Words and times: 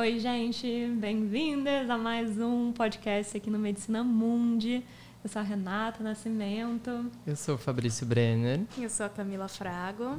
Oi, 0.00 0.18
gente, 0.18 0.66
bem-vindas 0.98 1.90
a 1.90 1.98
mais 1.98 2.38
um 2.38 2.72
podcast 2.72 3.36
aqui 3.36 3.50
no 3.50 3.58
Medicina 3.58 4.02
Mundi. 4.02 4.82
Eu 5.22 5.28
sou 5.28 5.40
a 5.40 5.42
Renata 5.42 6.02
Nascimento. 6.02 7.04
Eu 7.26 7.36
sou 7.36 7.56
o 7.56 7.58
Fabrício 7.58 8.06
Brenner. 8.06 8.62
Eu 8.78 8.88
sou 8.88 9.04
a 9.04 9.10
Camila 9.10 9.46
Frago. 9.46 10.18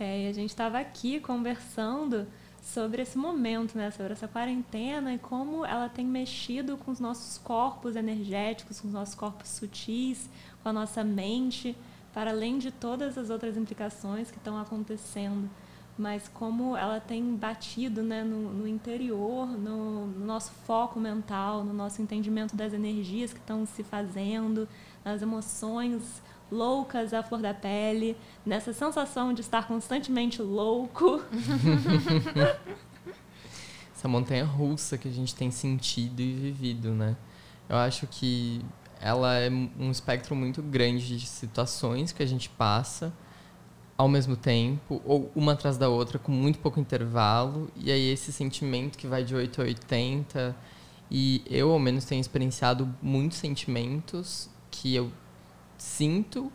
É, 0.00 0.22
e 0.22 0.28
a 0.28 0.32
gente 0.32 0.48
estava 0.48 0.78
aqui 0.78 1.20
conversando 1.20 2.26
sobre 2.62 3.02
esse 3.02 3.18
momento, 3.18 3.76
né, 3.76 3.90
sobre 3.90 4.14
essa 4.14 4.26
quarentena 4.26 5.12
e 5.12 5.18
como 5.18 5.66
ela 5.66 5.90
tem 5.90 6.06
mexido 6.06 6.78
com 6.78 6.90
os 6.90 6.98
nossos 6.98 7.36
corpos 7.36 7.96
energéticos, 7.96 8.80
com 8.80 8.88
os 8.88 8.94
nossos 8.94 9.14
corpos 9.14 9.50
sutis, 9.50 10.30
com 10.62 10.70
a 10.70 10.72
nossa 10.72 11.04
mente, 11.04 11.76
para 12.14 12.30
além 12.30 12.56
de 12.56 12.70
todas 12.70 13.18
as 13.18 13.28
outras 13.28 13.54
implicações 13.58 14.30
que 14.30 14.38
estão 14.38 14.56
acontecendo 14.56 15.50
mas 15.96 16.28
como 16.28 16.76
ela 16.76 17.00
tem 17.00 17.36
batido 17.36 18.02
né, 18.02 18.24
no, 18.24 18.52
no 18.52 18.66
interior, 18.66 19.46
no, 19.46 20.06
no, 20.06 20.26
nosso 20.26 20.50
foco 20.66 20.98
mental, 20.98 21.62
no 21.62 21.72
nosso 21.72 22.02
entendimento 22.02 22.56
das 22.56 22.72
energias 22.72 23.32
que 23.32 23.38
estão 23.38 23.64
se 23.64 23.84
fazendo, 23.84 24.68
nas 25.04 25.22
emoções 25.22 26.20
loucas 26.50 27.14
à 27.14 27.22
flor 27.22 27.40
da 27.40 27.54
pele, 27.54 28.16
nessa 28.44 28.72
sensação 28.72 29.32
de 29.32 29.40
estar 29.40 29.68
constantemente 29.68 30.42
louco. 30.42 31.22
Essa 33.94 34.08
montanha 34.08 34.44
russa 34.44 34.98
que 34.98 35.08
a 35.08 35.12
gente 35.12 35.34
tem 35.34 35.50
sentido 35.50 36.20
e 36.20 36.32
vivido, 36.34 36.90
né? 36.90 37.16
Eu 37.68 37.76
acho 37.76 38.06
que 38.06 38.60
ela 39.00 39.34
é 39.38 39.48
um 39.50 39.90
espectro 39.90 40.34
muito 40.34 40.60
grande 40.60 41.18
de 41.18 41.26
situações 41.26 42.12
que 42.12 42.22
a 42.22 42.26
gente 42.26 42.48
passa 42.50 43.12
ao 43.96 44.08
mesmo 44.08 44.36
tempo, 44.36 45.00
ou 45.04 45.30
uma 45.34 45.52
atrás 45.52 45.78
da 45.78 45.88
outra, 45.88 46.18
com 46.18 46.32
muito 46.32 46.58
pouco 46.58 46.80
intervalo, 46.80 47.70
e 47.76 47.92
aí 47.92 48.10
esse 48.10 48.32
sentimento 48.32 48.98
que 48.98 49.06
vai 49.06 49.22
de 49.22 49.34
8 49.34 49.60
a 49.60 49.64
80, 49.64 50.56
e 51.10 51.42
eu, 51.48 51.70
ao 51.70 51.78
menos, 51.78 52.04
tenho 52.04 52.20
experienciado 52.20 52.92
muitos 53.00 53.38
sentimentos 53.38 54.50
que 54.70 54.94
eu 54.94 55.12
sinto 55.78 56.50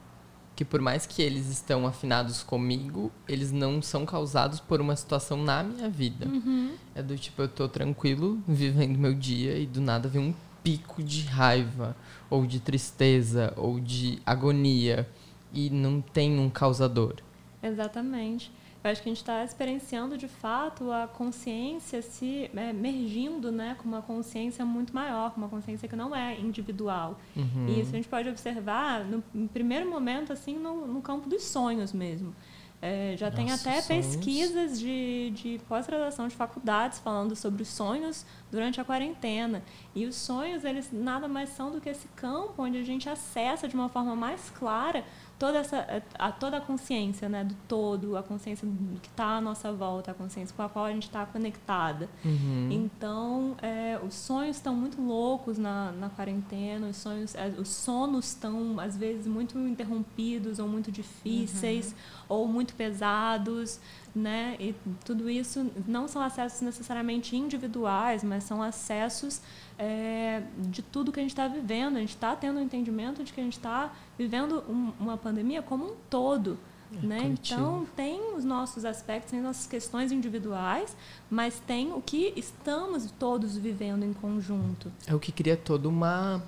que 0.59 0.65
por 0.65 0.81
mais 0.81 1.05
que 1.05 1.21
eles 1.21 1.47
estão 1.47 1.87
afinados 1.87 2.43
comigo, 2.43 3.09
eles 3.29 3.49
não 3.49 3.81
são 3.81 4.05
causados 4.05 4.59
por 4.59 4.81
uma 4.81 4.93
situação 4.93 5.41
na 5.41 5.63
minha 5.63 5.89
vida. 5.89 6.27
Uhum. 6.27 6.73
É 6.93 7.01
do 7.01 7.17
tipo, 7.17 7.41
eu 7.41 7.47
tô 7.47 7.69
tranquilo, 7.69 8.43
vivendo 8.45 8.99
meu 8.99 9.13
dia, 9.13 9.57
e 9.57 9.65
do 9.65 9.79
nada 9.79 10.09
vem 10.09 10.21
um 10.21 10.33
pico 10.61 11.01
de 11.01 11.21
raiva, 11.21 11.95
ou 12.29 12.45
de 12.45 12.59
tristeza, 12.59 13.53
ou 13.55 13.79
de 13.79 14.21
agonia, 14.25 15.07
e 15.53 15.69
não 15.69 16.01
tem 16.01 16.37
um 16.37 16.49
causador. 16.49 17.15
Exatamente. 17.61 18.51
Eu 18.81 18.91
acho 18.91 19.03
que 19.03 19.09
a 19.09 19.11
gente 19.11 19.17
está 19.17 19.43
experienciando 19.43 20.17
de 20.17 20.27
fato 20.27 20.89
a 20.91 21.05
consciência 21.05 22.01
se 22.01 22.49
é, 22.55 22.71
mergindo 22.71 23.51
né, 23.51 23.75
com 23.77 23.85
uma 23.85 24.01
consciência 24.01 24.63
muito 24.65 24.95
maior, 24.95 25.33
uma 25.35 25.49
consciência 25.49 25.87
que 25.87 25.97
não 25.97 26.15
é 26.15 26.39
individual. 26.39 27.19
Uhum. 27.35 27.67
E 27.67 27.81
isso 27.81 27.89
a 27.89 27.95
gente 27.97 28.07
pode 28.07 28.29
observar 28.29 29.03
no, 29.03 29.21
no 29.33 29.49
primeiro 29.49 29.89
momento 29.89 30.31
assim 30.31 30.57
no, 30.57 30.87
no, 30.87 31.01
campo 31.01 31.27
dos 31.27 31.43
sonhos 31.43 31.91
mesmo. 31.91 32.33
É, 32.81 33.15
já 33.17 33.25
Nossa, 33.25 33.35
tem 33.35 33.51
até 33.51 33.81
sonhos. 33.81 34.15
pesquisas 34.15 34.79
de, 34.79 35.31
de 35.31 35.61
pós-graduação 35.67 36.29
de 36.29 36.35
faculdades 36.37 36.99
falando 36.99 37.35
sobre 37.35 37.63
os 37.63 37.67
sonhos 37.67 38.25
durante 38.49 38.79
a 38.79 38.85
quarentena. 38.85 39.61
E 39.93 40.05
os 40.05 40.15
sonhos, 40.15 40.63
eles 40.63 40.89
nada 40.89 41.27
mais 41.27 41.49
são 41.49 41.69
do 41.69 41.81
que 41.81 41.89
esse 41.89 42.07
campo 42.15 42.63
onde 42.63 42.77
a 42.77 42.83
gente 42.83 43.09
acessa 43.09 43.67
de 43.67 43.75
uma 43.75 43.89
forma 43.89 44.15
mais 44.15 44.49
clara 44.51 45.03
toda 45.39 45.59
essa 45.59 46.03
a 46.19 46.31
toda 46.31 46.57
a 46.57 46.61
consciência 46.61 47.29
né 47.29 47.45
do 47.45 47.55
todo 47.67 48.17
a 48.17 48.21
consciência 48.21 48.67
que 49.01 49.07
está 49.07 49.37
à 49.37 49.41
nossa 49.41 49.71
volta 49.71 50.11
a 50.11 50.13
consciência 50.13 50.53
com 50.53 50.61
a 50.61 50.67
qual 50.67 50.85
a 50.85 50.91
gente 50.91 51.03
está 51.03 51.25
conectada 51.25 52.09
uhum. 52.25 52.67
então 52.69 53.55
é, 53.61 53.97
os 54.05 54.13
sonhos 54.13 54.57
estão 54.57 54.75
muito 54.75 55.01
loucos 55.01 55.57
na, 55.57 55.93
na 55.93 56.09
quarentena 56.09 56.87
os 56.87 56.97
sonhos 56.97 57.33
é, 57.35 57.47
os 57.57 57.69
sonos 57.69 58.27
estão 58.27 58.77
às 58.79 58.97
vezes 58.97 59.25
muito 59.25 59.57
interrompidos 59.57 60.59
ou 60.59 60.67
muito 60.67 60.91
difíceis 60.91 61.91
uhum. 61.91 62.37
ou 62.37 62.47
muito 62.47 62.75
pesados 62.75 63.79
né 64.15 64.55
e 64.59 64.75
tudo 65.05 65.29
isso 65.29 65.69
não 65.87 66.07
são 66.07 66.21
acessos 66.21 66.61
necessariamente 66.61 67.35
individuais 67.35 68.23
mas 68.23 68.43
são 68.43 68.61
acessos 68.61 69.41
é, 69.79 70.43
de 70.57 70.81
tudo 70.81 71.09
que 71.09 71.19
a 71.21 71.23
gente 71.23 71.31
está 71.31 71.47
vivendo. 71.47 71.95
A 71.95 71.99
gente 72.01 72.09
está 72.09 72.35
tendo 72.35 72.59
um 72.59 72.61
entendimento 72.61 73.23
de 73.23 73.31
que 73.31 73.39
a 73.39 73.43
gente 73.43 73.57
está 73.57 73.93
vivendo 74.17 74.61
um, 74.67 74.91
uma 74.99 75.17
pandemia 75.17 75.61
como 75.61 75.85
um 75.85 75.95
todo. 76.09 76.59
É, 76.91 77.05
né? 77.05 77.19
Então, 77.23 77.87
tem 77.95 78.35
os 78.35 78.43
nossos 78.43 78.83
aspectos, 78.83 79.31
tem 79.31 79.41
nossas 79.41 79.67
questões 79.67 80.11
individuais, 80.11 80.95
mas 81.29 81.59
tem 81.59 81.93
o 81.93 82.01
que 82.01 82.33
estamos 82.35 83.09
todos 83.11 83.55
vivendo 83.55 84.03
em 84.03 84.11
conjunto. 84.11 84.91
É 85.07 85.15
o 85.15 85.19
que 85.19 85.31
cria 85.31 85.55
toda 85.55 85.87
uma, 85.87 86.43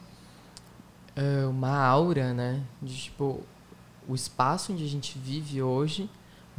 é, 1.15 1.45
uma 1.45 1.77
aura, 1.77 2.33
né? 2.33 2.61
De 2.81 3.03
tipo, 3.03 3.39
o 4.07 4.13
espaço 4.13 4.73
onde 4.73 4.83
a 4.83 4.89
gente 4.89 5.17
vive 5.17 5.61
hoje 5.61 6.09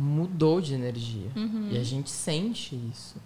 mudou 0.03 0.61
de 0.61 0.75
energia. 0.75 1.31
Uhum. 1.37 1.69
E 1.71 1.79
a 1.79 1.85
gente 1.85 2.11
sente 2.11 2.75
isso 2.91 3.17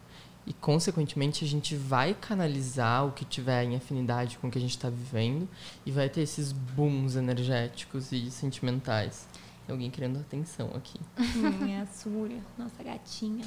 e 0.46 0.52
consequentemente 0.52 1.44
a 1.44 1.48
gente 1.48 1.74
vai 1.74 2.14
canalizar 2.14 3.04
o 3.04 3.10
que 3.10 3.24
tiver 3.24 3.64
em 3.64 3.74
afinidade 3.74 4.38
com 4.38 4.46
o 4.46 4.50
que 4.50 4.58
a 4.58 4.60
gente 4.60 4.70
está 4.70 4.88
vivendo 4.88 5.48
e 5.84 5.90
vai 5.90 6.08
ter 6.08 6.20
esses 6.20 6.52
booms 6.52 7.16
energéticos 7.16 8.12
e 8.12 8.30
sentimentais. 8.30 9.26
Tem 9.66 9.72
alguém 9.72 9.90
querendo 9.90 10.20
atenção 10.20 10.70
aqui. 10.74 11.00
Hum, 11.18 11.66
é 11.68 11.80
a 11.80 11.86
Súria, 11.86 12.40
nossa 12.56 12.80
gatinha. 12.84 13.44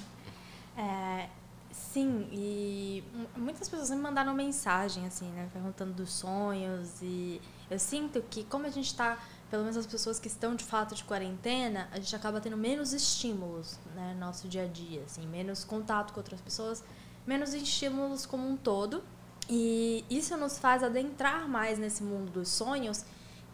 É, 0.78 1.30
sim, 1.72 2.28
e 2.34 3.02
muitas 3.38 3.70
pessoas 3.70 3.90
me 3.92 3.98
mandaram 3.98 4.34
mensagem, 4.34 5.06
assim, 5.06 5.30
né, 5.30 5.48
perguntando 5.54 5.94
dos 5.94 6.12
sonhos 6.12 7.02
e 7.02 7.40
eu 7.72 7.80
sinto 7.80 8.22
que 8.30 8.44
como 8.44 8.66
a 8.66 8.70
gente 8.70 8.88
está 8.88 9.18
pelo 9.50 9.64
menos 9.64 9.78
as 9.78 9.88
pessoas 9.88 10.20
que 10.20 10.28
estão 10.28 10.56
de 10.56 10.64
fato 10.64 10.94
de 10.94 11.04
quarentena, 11.04 11.88
a 11.92 11.98
gente 11.98 12.16
acaba 12.16 12.40
tendo 12.40 12.58
menos 12.58 12.94
estímulos, 12.94 13.80
né, 13.96 14.14
no 14.14 14.20
nosso 14.20 14.48
dia 14.48 14.64
a 14.64 14.68
dia, 14.68 15.04
assim, 15.06 15.26
menos 15.28 15.64
contato 15.64 16.14
com 16.14 16.20
outras 16.20 16.40
pessoas, 16.40 16.84
menos 17.26 17.54
estímulos 17.54 18.26
como 18.26 18.48
um 18.48 18.56
todo. 18.56 19.04
E 19.50 20.06
isso 20.10 20.38
nos 20.38 20.60
faz 20.60 20.84
adentrar 20.84 21.48
mais 21.48 21.80
nesse 21.80 22.04
mundo 22.04 22.32
dos 22.32 22.50
sonhos, 22.50 23.04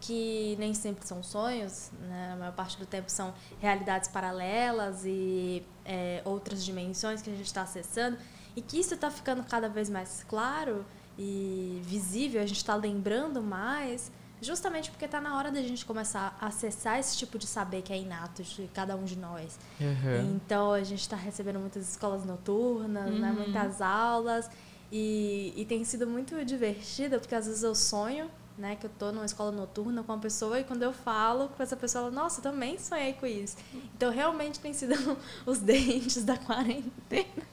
que 0.02 0.58
nem 0.60 0.74
sempre 0.74 1.08
são 1.08 1.24
sonhos, 1.24 1.90
né? 2.02 2.32
a 2.34 2.36
maior 2.36 2.54
parte 2.54 2.78
do 2.78 2.86
tempo 2.86 3.10
são 3.10 3.34
realidades 3.62 4.10
paralelas 4.10 5.06
e 5.06 5.66
é, 5.86 6.22
outras 6.26 6.66
dimensões 6.66 7.22
que 7.22 7.30
a 7.30 7.34
gente 7.34 7.46
está 7.46 7.62
acessando, 7.62 8.18
e 8.56 8.62
que 8.62 8.78
isso 8.78 8.94
está 8.94 9.10
ficando 9.10 9.44
cada 9.44 9.70
vez 9.70 9.90
mais 9.90 10.24
claro 10.28 10.86
e 11.18 11.82
visível, 11.84 12.42
a 12.42 12.46
gente 12.46 12.58
está 12.58 12.76
lembrando 12.76 13.42
mais 13.42 14.12
Justamente 14.42 14.92
porque 14.92 15.06
está 15.06 15.22
na 15.22 15.38
hora 15.38 15.52
da 15.52 15.62
gente 15.62 15.86
começar 15.86 16.38
a 16.40 16.48
acessar 16.48 17.00
esse 17.00 17.18
tipo 17.18 17.38
de 17.38 17.48
saber 17.48 17.82
que 17.82 17.92
é 17.92 17.98
inato 17.98 18.44
de 18.44 18.70
cada 18.74 18.96
um 18.96 19.04
de 19.04 19.18
nós. 19.18 19.58
Uhum. 19.80 20.36
Então 20.36 20.72
a 20.72 20.84
gente 20.84 21.02
está 21.02 21.16
recebendo 21.16 21.60
muitas 21.60 21.90
escolas 21.90 22.26
noturnas, 22.26 22.90
né, 22.90 23.06
uhum. 23.06 23.20
né, 23.20 23.32
muitas 23.32 23.82
aulas. 23.82 24.50
E, 24.92 25.54
e 25.56 25.66
tem 25.66 25.84
sido 25.84 26.06
muito 26.06 26.44
divertido, 26.46 27.20
porque 27.20 27.34
às 27.34 27.48
vezes 27.48 27.64
eu 27.64 27.74
sonho 27.74 28.30
né, 28.58 28.78
que 28.80 28.86
eu 28.86 28.90
estou 28.90 29.12
numa 29.12 29.26
escola 29.26 29.52
noturna 29.52 30.02
com 30.04 30.14
uma 30.14 30.20
pessoa 30.20 30.60
e 30.60 30.64
quando 30.64 30.84
eu 30.84 30.94
falo 30.94 31.50
com 31.50 31.62
essa 31.62 31.76
pessoa, 31.76 32.06
ela, 32.06 32.12
nossa, 32.12 32.42
também 32.42 32.80
sonhei 32.80 33.14
com 33.14 33.26
isso. 33.26 33.58
Então 33.96 34.12
realmente 34.12 34.60
tem 34.60 34.74
sido 34.74 34.96
os 35.46 35.60
dentes 35.60 36.24
da 36.24 36.38
quarentena. 36.38 37.44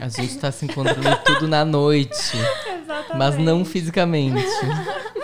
A 0.00 0.08
gente 0.08 0.34
está 0.34 0.50
se 0.50 0.64
encontrando 0.64 1.16
tudo 1.24 1.48
na 1.48 1.64
noite. 1.64 2.36
Exatamente. 2.82 3.16
Mas 3.16 3.38
não 3.38 3.64
fisicamente. 3.64 4.44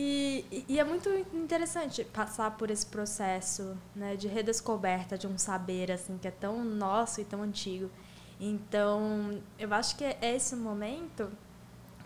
E, 0.00 0.64
e, 0.68 0.78
é 0.78 0.84
muito 0.84 1.08
interessante 1.34 2.04
passar 2.04 2.52
por 2.52 2.70
esse 2.70 2.86
processo 2.86 3.76
né, 3.96 4.14
de 4.14 4.28
redescoberta 4.28 5.18
de 5.18 5.26
um 5.26 5.36
saber 5.36 5.90
assim 5.90 6.16
que 6.16 6.28
é 6.28 6.30
tão 6.30 6.64
nosso 6.64 7.20
e 7.20 7.24
tão 7.24 7.42
antigo. 7.42 7.90
Então, 8.38 9.42
eu 9.58 9.74
acho 9.74 9.96
que 9.96 10.04
é 10.04 10.16
esse 10.22 10.54
momento 10.54 11.28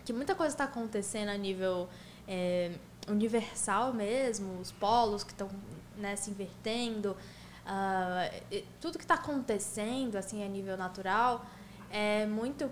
que 0.03 0.11
muita 0.11 0.33
coisa 0.33 0.55
está 0.55 0.63
acontecendo 0.63 1.29
a 1.29 1.37
nível 1.37 1.87
é, 2.27 2.71
universal 3.07 3.93
mesmo, 3.93 4.59
os 4.59 4.71
polos 4.71 5.23
que 5.23 5.31
estão 5.31 5.47
né, 5.95 6.15
se 6.15 6.31
invertendo, 6.31 7.11
uh, 7.11 8.63
tudo 8.81 8.97
que 8.97 9.03
está 9.03 9.13
acontecendo 9.13 10.15
assim 10.15 10.43
a 10.43 10.47
nível 10.47 10.75
natural 10.75 11.45
é 11.91 12.25
muito 12.25 12.71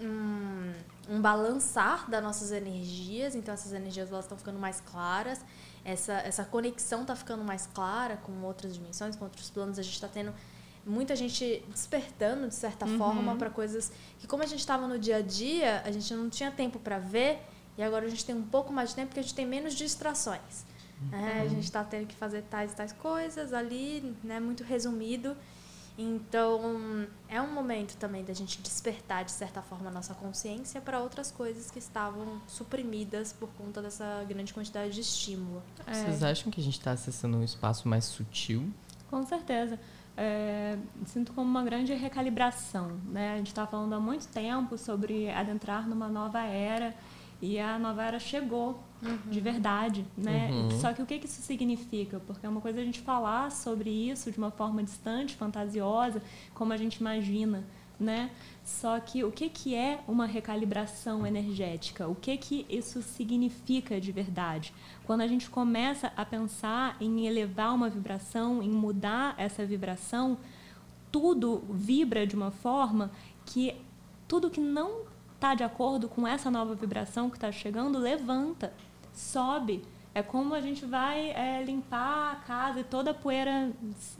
hum, 0.00 0.72
um 1.08 1.20
balançar 1.20 2.08
das 2.08 2.22
nossas 2.22 2.52
energias, 2.52 3.34
então 3.34 3.52
essas 3.52 3.72
energias 3.72 4.10
elas 4.10 4.24
estão 4.24 4.38
ficando 4.38 4.58
mais 4.58 4.80
claras, 4.80 5.40
essa, 5.84 6.12
essa 6.14 6.44
conexão 6.44 7.02
está 7.02 7.16
ficando 7.16 7.42
mais 7.42 7.66
clara 7.66 8.16
com 8.16 8.32
outras 8.42 8.74
dimensões, 8.74 9.16
com 9.16 9.24
outros 9.24 9.50
planos, 9.50 9.78
a 9.78 9.82
gente 9.82 9.94
está 9.94 10.08
tendo 10.08 10.32
muita 10.84 11.14
gente 11.14 11.64
despertando 11.68 12.48
de 12.48 12.54
certa 12.54 12.86
uhum. 12.86 12.98
forma 12.98 13.36
para 13.36 13.50
coisas 13.50 13.92
que 14.18 14.26
como 14.26 14.42
a 14.42 14.46
gente 14.46 14.60
estava 14.60 14.86
no 14.86 14.98
dia 14.98 15.16
a 15.16 15.22
dia, 15.22 15.82
a 15.84 15.90
gente 15.90 16.12
não 16.14 16.28
tinha 16.28 16.50
tempo 16.50 16.78
para 16.78 16.98
ver 16.98 17.40
e 17.76 17.82
agora 17.82 18.06
a 18.06 18.08
gente 18.08 18.24
tem 18.24 18.34
um 18.34 18.42
pouco 18.42 18.72
mais 18.72 18.90
de 18.90 18.96
tempo 18.96 19.08
porque 19.08 19.20
a 19.20 19.22
gente 19.22 19.34
tem 19.34 19.46
menos 19.46 19.74
distrações. 19.74 20.64
Uhum. 21.00 21.08
Né? 21.08 21.42
A 21.44 21.48
gente 21.48 21.64
está 21.64 21.82
tendo 21.84 22.06
que 22.06 22.14
fazer 22.14 22.42
tais 22.42 22.74
tais 22.74 22.92
coisas 22.92 23.52
ali, 23.52 24.14
né, 24.22 24.38
muito 24.38 24.62
resumido. 24.62 25.36
Então, 25.96 27.06
é 27.28 27.40
um 27.40 27.52
momento 27.52 27.96
também 27.96 28.24
da 28.24 28.32
gente 28.32 28.60
despertar, 28.62 29.24
de 29.24 29.32
certa 29.32 29.60
forma, 29.60 29.90
a 29.90 29.92
nossa 29.92 30.14
consciência 30.14 30.80
para 30.80 30.98
outras 31.00 31.30
coisas 31.30 31.70
que 31.70 31.78
estavam 31.78 32.40
suprimidas 32.48 33.32
por 33.32 33.48
conta 33.50 33.82
dessa 33.82 34.24
grande 34.26 34.54
quantidade 34.54 34.94
de 34.94 35.00
estímulo. 35.00 35.62
É. 35.86 35.92
Vocês 35.92 36.22
acham 36.22 36.50
que 36.50 36.60
a 36.60 36.64
gente 36.64 36.78
está 36.78 36.92
acessando 36.92 37.36
um 37.36 37.44
espaço 37.44 37.86
mais 37.86 38.04
sutil? 38.04 38.72
Com 39.10 39.22
certeza. 39.26 39.78
É, 40.16 40.78
sinto 41.06 41.32
como 41.32 41.48
uma 41.48 41.62
grande 41.62 41.92
recalibração. 41.94 42.98
Né? 43.10 43.34
A 43.34 43.36
gente 43.36 43.48
está 43.48 43.66
falando 43.66 43.92
há 43.94 44.00
muito 44.00 44.26
tempo 44.28 44.78
sobre 44.78 45.30
adentrar 45.30 45.86
numa 45.86 46.08
nova 46.08 46.42
era 46.42 46.94
e 47.42 47.58
a 47.58 47.76
nova 47.76 48.04
era 48.04 48.20
chegou 48.20 48.80
uhum. 49.02 49.18
de 49.28 49.40
verdade, 49.40 50.06
né? 50.16 50.48
Uhum. 50.52 50.80
Só 50.80 50.92
que 50.92 51.02
o 51.02 51.06
que, 51.06 51.16
isso 51.16 51.42
significa? 51.42 52.20
Porque 52.20 52.46
é 52.46 52.48
uma 52.48 52.60
coisa 52.60 52.80
a 52.80 52.84
gente 52.84 53.00
falar 53.00 53.50
sobre 53.50 53.90
isso 53.90 54.30
de 54.30 54.38
uma 54.38 54.52
forma 54.52 54.80
distante, 54.80 55.34
fantasiosa, 55.34 56.22
como 56.54 56.72
a 56.72 56.76
gente 56.76 56.98
imagina, 56.98 57.64
né? 57.98 58.30
Só 58.64 59.00
que 59.00 59.24
o 59.24 59.32
que, 59.32 59.48
que 59.48 59.74
é 59.74 59.98
uma 60.06 60.24
recalibração 60.24 61.26
energética? 61.26 62.06
O 62.06 62.14
que, 62.14 62.36
que 62.36 62.64
isso 62.70 63.02
significa 63.02 64.00
de 64.00 64.12
verdade? 64.12 64.72
Quando 65.04 65.22
a 65.22 65.26
gente 65.26 65.50
começa 65.50 66.12
a 66.16 66.24
pensar 66.24 66.96
em 67.00 67.26
elevar 67.26 67.74
uma 67.74 67.90
vibração, 67.90 68.62
em 68.62 68.70
mudar 68.70 69.34
essa 69.36 69.66
vibração, 69.66 70.38
tudo 71.10 71.64
vibra 71.68 72.24
de 72.24 72.36
uma 72.36 72.52
forma 72.52 73.10
que 73.44 73.74
tudo 74.28 74.48
que 74.48 74.60
não 74.60 75.10
está 75.42 75.56
de 75.56 75.64
acordo 75.64 76.08
com 76.08 76.24
essa 76.24 76.52
nova 76.52 76.72
vibração 76.72 77.28
que 77.28 77.36
está 77.36 77.50
chegando, 77.50 77.98
levanta, 77.98 78.72
sobe. 79.12 79.82
É 80.14 80.22
como 80.22 80.54
a 80.54 80.60
gente 80.60 80.84
vai 80.84 81.30
é, 81.30 81.64
limpar 81.64 82.32
a 82.32 82.36
casa 82.36 82.80
e 82.80 82.84
toda 82.84 83.10
a 83.10 83.14
poeira, 83.14 83.72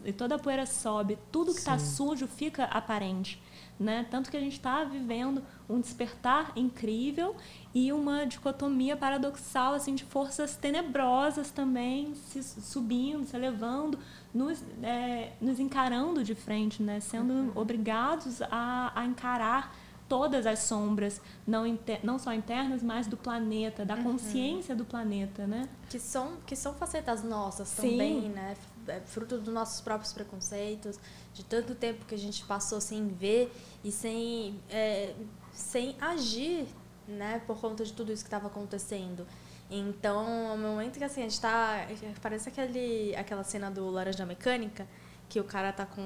e 0.05 0.13
toda 0.13 0.35
a 0.35 0.39
poeira 0.39 0.67
sobe. 0.67 1.17
Tudo 1.31 1.53
que 1.53 1.61
está 1.61 1.79
sujo 1.79 2.27
fica 2.27 2.65
aparente. 2.65 3.41
Né? 3.79 4.05
Tanto 4.11 4.31
que 4.31 4.37
a 4.37 4.41
gente 4.41 4.55
está 4.55 4.83
vivendo 4.83 5.45
um 5.69 5.81
despertar 5.81 6.53
incrível 6.57 7.37
e 7.75 7.93
uma 7.93 8.27
dicotomia 8.27 8.97
paradoxal 8.97 9.75
assim 9.75 9.95
de 9.95 10.05
forças 10.05 10.57
tenebrosas 10.57 11.51
também 11.51 12.15
se 12.15 12.43
subindo, 12.43 13.25
se 13.27 13.37
elevando, 13.37 13.99
nos, 14.35 14.63
é, 14.83 15.33
nos 15.41 15.61
encarando 15.61 16.25
de 16.25 16.35
frente, 16.35 16.83
né? 16.83 16.99
sendo 17.01 17.33
uhum. 17.33 17.53
obrigados 17.55 18.43
a, 18.43 18.93
a 18.95 19.05
encarar 19.05 19.73
todas 20.13 20.45
as 20.47 20.59
sombras, 20.59 21.23
não, 21.47 21.67
inter, 21.67 22.01
não 22.03 22.19
só 22.19 22.35
internas, 22.35 22.83
mas 22.83 23.07
do 23.07 23.17
planeta, 23.17 23.83
da 23.83 23.95
uhum. 23.95 24.03
consciência 24.03 24.77
do 24.77 24.85
planeta, 24.85 25.47
né? 25.47 25.67
Que 25.89 25.99
são, 25.99 26.37
que 26.47 26.55
são 26.55 26.75
facetas 26.75 27.25
nossas 27.25 27.69
Sim. 27.69 27.93
também, 27.93 28.21
né? 28.29 28.55
É 28.89 29.01
fruto 29.01 29.39
dos 29.39 29.55
nossos 29.55 29.81
próprios 29.81 30.13
preconceitos, 30.13 31.01
de 31.33 31.43
tanto 31.43 31.75
tempo 31.75 32.05
que 32.05 32.15
a 32.15 32.19
gente 32.19 32.45
passou 32.45 32.79
sem 32.79 33.09
ver 33.09 33.51
e 33.83 33.91
sem, 33.91 34.61
é, 34.69 35.15
sem 35.55 35.97
agir, 35.99 36.67
né? 37.09 37.41
Por 37.47 37.59
conta 37.59 37.83
de 37.83 37.95
tudo 37.95 38.13
isso 38.13 38.23
que 38.23 38.29
estava 38.29 38.49
acontecendo. 38.49 39.27
Então, 39.71 40.59
no 40.59 40.69
momento 40.69 40.99
que 40.99 41.05
assim, 41.05 41.21
a 41.21 41.25
gente 41.25 41.33
está 41.33 41.87
Parece 42.21 42.51
aquele, 42.51 43.17
aquela 43.17 43.45
cena 43.45 43.71
do 43.71 43.89
Laranja 43.89 44.27
Mecânica, 44.27 44.87
que 45.33 45.41
o 45.41 45.45
cara 45.45 45.73
tá 45.73 45.87
com 45.87 46.03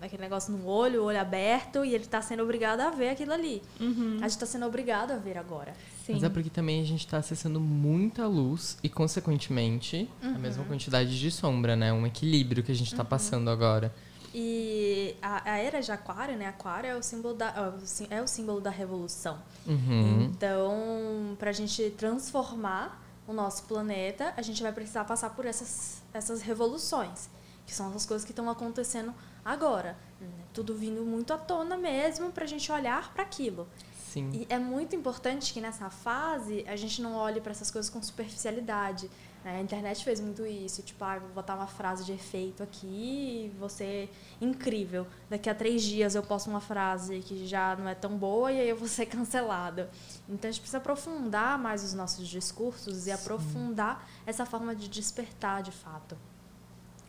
aquele 0.00 0.22
negócio 0.22 0.50
no 0.50 0.66
olho, 0.66 1.02
o 1.02 1.04
olho 1.04 1.20
aberto, 1.20 1.84
e 1.84 1.94
ele 1.94 2.06
tá 2.06 2.22
sendo 2.22 2.42
obrigado 2.42 2.80
a 2.80 2.90
ver 2.90 3.10
aquilo 3.10 3.30
ali. 3.30 3.62
Uhum. 3.78 4.16
A 4.22 4.26
gente 4.26 4.38
tá 4.38 4.46
sendo 4.46 4.64
obrigado 4.64 5.10
a 5.10 5.18
ver 5.18 5.36
agora. 5.36 5.74
Sim. 6.06 6.14
Mas 6.14 6.22
é 6.22 6.30
porque 6.30 6.48
também 6.48 6.80
a 6.80 6.84
gente 6.86 7.06
tá 7.06 7.18
acessando 7.18 7.60
muita 7.60 8.26
luz 8.26 8.78
e, 8.82 8.88
consequentemente, 8.88 10.08
uhum. 10.22 10.34
a 10.34 10.38
mesma 10.38 10.64
quantidade 10.64 11.20
de 11.20 11.30
sombra, 11.30 11.76
né? 11.76 11.92
Um 11.92 12.06
equilíbrio 12.06 12.64
que 12.64 12.72
a 12.72 12.74
gente 12.74 12.94
tá 12.94 13.02
uhum. 13.02 13.08
passando 13.10 13.50
agora. 13.50 13.94
E 14.34 15.14
a, 15.20 15.52
a, 15.52 15.58
era 15.58 15.82
de 15.82 15.92
Aquário, 15.92 16.38
né? 16.38 16.46
Aquário 16.46 16.88
é 16.88 16.96
o 16.96 17.02
símbolo 17.02 17.34
da, 17.34 17.74
é 18.08 18.22
o 18.22 18.26
símbolo 18.26 18.62
da 18.62 18.70
revolução. 18.70 19.42
Uhum. 19.66 20.22
Então, 20.22 21.36
para 21.38 21.50
a 21.50 21.52
gente 21.52 21.90
transformar 21.98 23.04
o 23.28 23.34
nosso 23.34 23.64
planeta, 23.64 24.32
a 24.38 24.42
gente 24.42 24.62
vai 24.62 24.72
precisar 24.72 25.04
passar 25.04 25.28
por 25.36 25.44
essas, 25.44 26.02
essas 26.14 26.40
revoluções 26.40 27.28
que 27.70 27.76
são 27.76 27.94
as 27.94 28.04
coisas 28.04 28.24
que 28.24 28.32
estão 28.32 28.50
acontecendo 28.50 29.14
agora. 29.44 29.96
Né? 30.20 30.26
Tudo 30.52 30.74
vindo 30.74 31.02
muito 31.02 31.32
à 31.32 31.38
tona 31.38 31.76
mesmo 31.76 32.32
para 32.32 32.42
a 32.42 32.46
gente 32.46 32.70
olhar 32.72 33.12
para 33.12 33.22
aquilo. 33.22 33.68
Sim. 34.08 34.28
E 34.32 34.46
é 34.50 34.58
muito 34.58 34.96
importante 34.96 35.52
que 35.52 35.60
nessa 35.60 35.88
fase 35.88 36.64
a 36.66 36.74
gente 36.74 37.00
não 37.00 37.14
olhe 37.14 37.40
para 37.40 37.52
essas 37.52 37.70
coisas 37.70 37.88
com 37.88 38.02
superficialidade. 38.02 39.08
Né? 39.44 39.58
A 39.58 39.60
internet 39.60 40.02
fez 40.04 40.18
muito 40.18 40.44
isso, 40.44 40.82
tipo, 40.82 41.04
ah, 41.04 41.20
vou 41.20 41.28
botar 41.28 41.54
uma 41.54 41.68
frase 41.68 42.04
de 42.04 42.12
efeito 42.12 42.60
aqui, 42.60 43.52
você 43.56 44.08
incrível. 44.40 45.06
Daqui 45.30 45.48
a 45.48 45.54
três 45.54 45.80
dias 45.84 46.16
eu 46.16 46.24
posto 46.24 46.50
uma 46.50 46.60
frase 46.60 47.20
que 47.20 47.46
já 47.46 47.76
não 47.76 47.88
é 47.88 47.94
tão 47.94 48.18
boa 48.18 48.50
e 48.50 48.58
aí 48.58 48.68
eu 48.68 48.76
vou 48.76 48.88
ser 48.88 49.06
cancelada. 49.06 49.88
Então 50.28 50.48
a 50.48 50.50
gente 50.50 50.60
precisa 50.60 50.78
aprofundar 50.78 51.56
mais 51.56 51.84
os 51.84 51.94
nossos 51.94 52.26
discursos 52.26 53.02
e 53.02 53.02
Sim. 53.02 53.12
aprofundar 53.12 54.10
essa 54.26 54.44
forma 54.44 54.74
de 54.74 54.88
despertar 54.88 55.62
de 55.62 55.70
fato. 55.70 56.18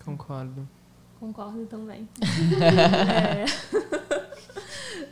Concordo. 0.03 0.68
Concordo 1.19 1.65
também. 1.68 2.09
é. 2.62 3.45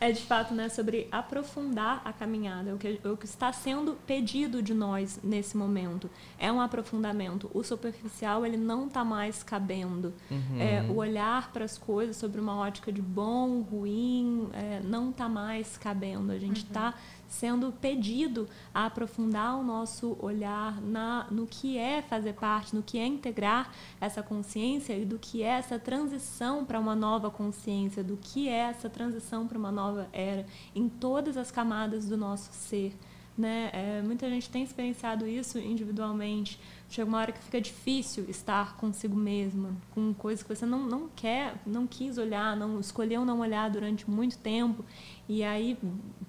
é 0.00 0.10
de 0.10 0.22
fato 0.22 0.54
né, 0.54 0.68
sobre 0.68 1.06
aprofundar 1.12 2.00
a 2.04 2.12
caminhada, 2.12 2.74
o 2.74 2.78
que, 2.78 3.00
o 3.04 3.16
que 3.16 3.26
está 3.26 3.52
sendo 3.52 3.96
pedido 4.06 4.62
de 4.62 4.72
nós 4.72 5.20
nesse 5.22 5.56
momento. 5.56 6.10
É 6.38 6.50
um 6.50 6.60
aprofundamento. 6.60 7.50
O 7.54 7.62
superficial 7.62 8.44
ele 8.44 8.56
não 8.56 8.86
está 8.86 9.04
mais 9.04 9.42
cabendo. 9.42 10.12
Uhum. 10.30 10.60
É, 10.60 10.82
o 10.82 10.96
olhar 10.96 11.52
para 11.52 11.64
as 11.64 11.76
coisas 11.76 12.16
sobre 12.16 12.40
uma 12.40 12.56
ótica 12.56 12.90
de 12.90 13.02
bom, 13.02 13.60
ruim, 13.60 14.48
é, 14.52 14.80
não 14.82 15.10
está 15.10 15.28
mais 15.28 15.76
cabendo. 15.76 16.32
A 16.32 16.38
gente 16.38 16.64
está 16.64 16.86
uhum 16.86 17.19
sendo 17.30 17.72
pedido 17.72 18.48
a 18.74 18.86
aprofundar 18.86 19.56
o 19.56 19.62
nosso 19.62 20.18
olhar 20.20 20.78
na, 20.82 21.26
no 21.30 21.46
que 21.46 21.78
é 21.78 22.02
fazer 22.02 22.34
parte, 22.34 22.74
no 22.74 22.82
que 22.82 22.98
é 22.98 23.06
integrar 23.06 23.72
essa 24.00 24.22
consciência 24.22 24.92
e 24.94 25.04
do 25.04 25.18
que 25.18 25.42
é 25.42 25.46
essa 25.46 25.78
transição 25.78 26.64
para 26.64 26.78
uma 26.78 26.94
nova 26.94 27.30
consciência, 27.30 28.02
do 28.02 28.18
que 28.20 28.48
é 28.48 28.70
essa 28.70 28.90
transição 28.90 29.46
para 29.46 29.56
uma 29.56 29.70
nova 29.70 30.08
era, 30.12 30.44
em 30.74 30.88
todas 30.88 31.36
as 31.36 31.50
camadas 31.50 32.08
do 32.08 32.16
nosso 32.16 32.52
ser. 32.52 32.94
Né? 33.38 33.70
É, 33.72 34.02
muita 34.02 34.28
gente 34.28 34.50
tem 34.50 34.62
experienciado 34.62 35.26
isso 35.26 35.58
individualmente. 35.58 36.60
Chega 36.90 37.08
uma 37.08 37.18
hora 37.18 37.32
que 37.32 37.42
fica 37.42 37.60
difícil 37.60 38.26
estar 38.28 38.76
consigo 38.76 39.16
mesma, 39.16 39.70
com 39.94 40.12
coisas 40.12 40.42
que 40.42 40.54
você 40.54 40.66
não, 40.66 40.80
não 40.80 41.08
quer, 41.08 41.54
não 41.64 41.86
quis 41.86 42.18
olhar, 42.18 42.56
não 42.56 42.80
escolheu 42.80 43.24
não 43.24 43.40
olhar 43.40 43.70
durante 43.70 44.10
muito 44.10 44.36
tempo. 44.36 44.84
E 45.28 45.42
aí 45.42 45.78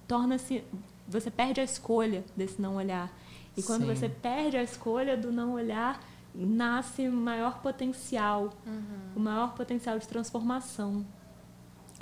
torna-se 0.07 0.63
você 1.11 1.29
perde 1.29 1.59
a 1.59 1.63
escolha 1.63 2.23
desse 2.35 2.61
não 2.61 2.75
olhar. 2.75 3.11
E 3.55 3.61
quando 3.61 3.81
Sim. 3.81 3.93
você 3.93 4.09
perde 4.09 4.57
a 4.57 4.63
escolha 4.63 5.17
do 5.17 5.31
não 5.31 5.53
olhar, 5.53 6.01
nasce 6.33 7.07
o 7.07 7.11
maior 7.11 7.61
potencial, 7.61 8.53
uhum. 8.65 8.83
o 9.15 9.19
maior 9.19 9.53
potencial 9.53 9.99
de 9.99 10.07
transformação. 10.07 11.05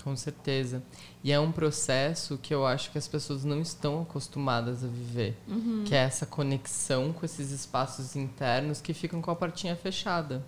Com 0.03 0.15
certeza. 0.15 0.81
E 1.23 1.31
é 1.31 1.39
um 1.39 1.51
processo 1.51 2.37
que 2.37 2.53
eu 2.53 2.65
acho 2.65 2.91
que 2.91 2.97
as 2.97 3.07
pessoas 3.07 3.43
não 3.43 3.61
estão 3.61 4.01
acostumadas 4.01 4.83
a 4.83 4.87
viver, 4.87 5.37
uhum. 5.47 5.83
que 5.85 5.93
é 5.93 5.99
essa 5.99 6.25
conexão 6.25 7.11
com 7.11 7.25
esses 7.25 7.51
espaços 7.51 8.15
internos 8.15 8.79
que 8.79 8.93
ficam 8.93 9.21
com 9.21 9.29
a 9.29 9.35
portinha 9.35 9.75
fechada. 9.75 10.45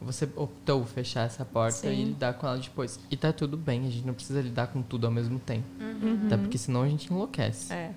Você 0.00 0.28
optou 0.36 0.84
fechar 0.84 1.26
essa 1.26 1.44
porta 1.44 1.78
Sim. 1.78 1.92
e 1.92 2.04
lidar 2.04 2.34
com 2.34 2.46
ela 2.46 2.58
depois. 2.58 2.98
E 3.10 3.16
tá 3.16 3.32
tudo 3.32 3.56
bem, 3.56 3.86
a 3.86 3.90
gente 3.90 4.06
não 4.06 4.14
precisa 4.14 4.40
lidar 4.40 4.66
com 4.68 4.82
tudo 4.82 5.06
ao 5.06 5.12
mesmo 5.12 5.38
tempo. 5.38 5.64
Uhum. 5.80 6.26
Até 6.26 6.36
porque 6.36 6.58
senão 6.58 6.82
a 6.82 6.88
gente 6.88 7.12
enlouquece. 7.12 7.72
É. 7.72 7.92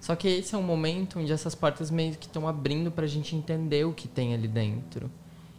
Só 0.00 0.16
que 0.16 0.26
esse 0.26 0.54
é 0.54 0.58
um 0.58 0.62
momento 0.62 1.20
onde 1.20 1.32
essas 1.32 1.54
portas 1.54 1.88
meio 1.90 2.16
que 2.16 2.26
estão 2.26 2.48
abrindo 2.48 2.90
pra 2.90 3.06
gente 3.06 3.36
entender 3.36 3.86
o 3.86 3.92
que 3.92 4.08
tem 4.08 4.34
ali 4.34 4.48
dentro. 4.48 5.08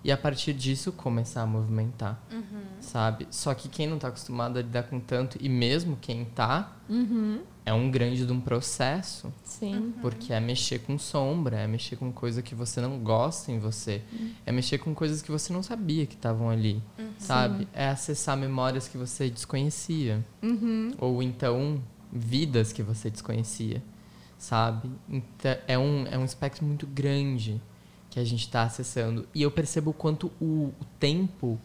E 0.03 0.12
a 0.12 0.17
partir 0.17 0.53
disso 0.53 0.91
começar 0.91 1.41
a 1.43 1.45
movimentar, 1.45 2.22
uhum. 2.31 2.63
sabe? 2.81 3.27
Só 3.31 3.53
que 3.53 3.69
quem 3.69 3.88
não 3.88 3.98
tá 3.98 4.10
acostumado 4.10 4.60
a 4.60 4.62
lidar 4.62 4.83
com 4.83 5.00
tanto, 5.00 5.38
e 5.39 5.48
mesmo 5.48 5.98
quem 6.01 6.25
tá, 6.25 6.75
uhum 6.89 7.39
é 7.65 7.74
um 7.74 7.89
grande 7.89 8.25
de 8.25 8.31
um 8.31 8.39
processo. 8.39 9.33
Sim. 9.43 9.75
Uhum. 9.75 9.91
Porque 10.01 10.33
é 10.33 10.39
mexer 10.39 10.79
com 10.79 10.98
sombra, 10.98 11.57
é 11.57 11.67
mexer 11.67 11.95
com 11.95 12.12
coisa 12.12 12.41
que 12.41 12.53
você 12.53 12.81
não 12.81 13.00
gosta 13.00 13.51
em 13.51 13.60
você. 13.60 14.01
Uhum. 14.12 14.31
É 14.45 14.51
mexer 14.51 14.77
com 14.77 14.93
coisas 14.93 15.22
que 15.22 15.31
você 15.31 15.53
não 15.53 15.63
sabia 15.63 16.05
que 16.05 16.15
estavam 16.15 16.50
ali, 16.50 16.81
uhum. 16.98 17.13
sabe? 17.17 17.60
Sim. 17.60 17.67
É 17.74 17.89
acessar 17.89 18.38
memórias 18.38 18.88
que 18.88 18.98
você 18.98 19.29
desconhecia. 19.29 20.25
Uhum. 20.41 20.93
Ou 20.98 21.24
então, 21.24 21.81
vidas 22.12 22.74
que 22.74 22.83
você 22.83 23.10
desconhecia, 23.10 23.81
sabe? 24.38 24.89
Então, 25.07 25.55
é 25.67 25.77
um, 25.77 26.05
é 26.07 26.17
um 26.17 26.25
espectro 26.25 26.65
muito 26.65 26.86
grande 26.86 27.62
que 28.13 28.20
a 28.20 28.24
gente 28.24 28.41
está 28.41 28.62
acessando. 28.62 29.27
E 29.34 29.41
eu 29.41 29.50
percebo 29.50 29.89
o 29.89 29.93
quanto 29.93 30.32
o, 30.39 30.72
o 30.79 30.86
tempo 31.00 31.60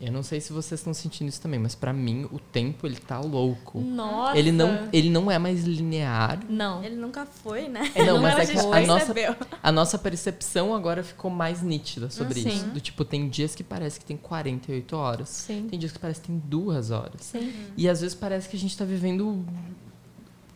Eu 0.00 0.10
não 0.10 0.22
sei 0.22 0.40
se 0.40 0.50
vocês 0.50 0.80
estão 0.80 0.94
sentindo 0.94 1.28
isso 1.28 1.42
também, 1.42 1.60
mas 1.60 1.74
para 1.74 1.92
mim 1.92 2.26
o 2.32 2.38
tempo 2.38 2.86
ele 2.86 2.96
tá 2.96 3.20
louco. 3.20 3.78
Nossa. 3.78 4.38
Ele 4.38 4.50
não, 4.50 4.88
ele 4.90 5.10
não 5.10 5.30
é 5.30 5.38
mais 5.38 5.64
linear. 5.64 6.40
Não. 6.48 6.82
Ele 6.82 6.96
nunca 6.96 7.26
foi, 7.26 7.68
né? 7.68 7.92
É, 7.94 8.02
não, 8.02 8.14
Não, 8.14 8.22
mas 8.22 8.38
a 8.38 8.42
é 8.44 8.46
que 8.46 8.58
a 8.58 8.86
nossa, 8.86 9.14
a 9.62 9.72
nossa 9.72 9.98
percepção 9.98 10.74
agora 10.74 11.02
ficou 11.02 11.30
mais 11.30 11.60
nítida 11.60 12.08
sobre 12.08 12.40
Sim. 12.40 12.48
isso. 12.48 12.64
Do 12.68 12.80
tipo, 12.80 13.04
tem 13.04 13.28
dias 13.28 13.54
que 13.54 13.62
parece 13.62 14.00
que 14.00 14.06
tem 14.06 14.16
48 14.16 14.96
horas. 14.96 15.28
Sim. 15.28 15.66
Tem 15.68 15.78
dias 15.78 15.92
que 15.92 15.98
parece 15.98 16.22
que 16.22 16.28
tem 16.28 16.38
duas 16.38 16.90
horas. 16.90 17.20
Sim. 17.20 17.52
E 17.76 17.90
às 17.90 18.00
vezes 18.00 18.14
parece 18.14 18.48
que 18.48 18.56
a 18.56 18.58
gente 18.58 18.74
tá 18.74 18.86
vivendo 18.86 19.44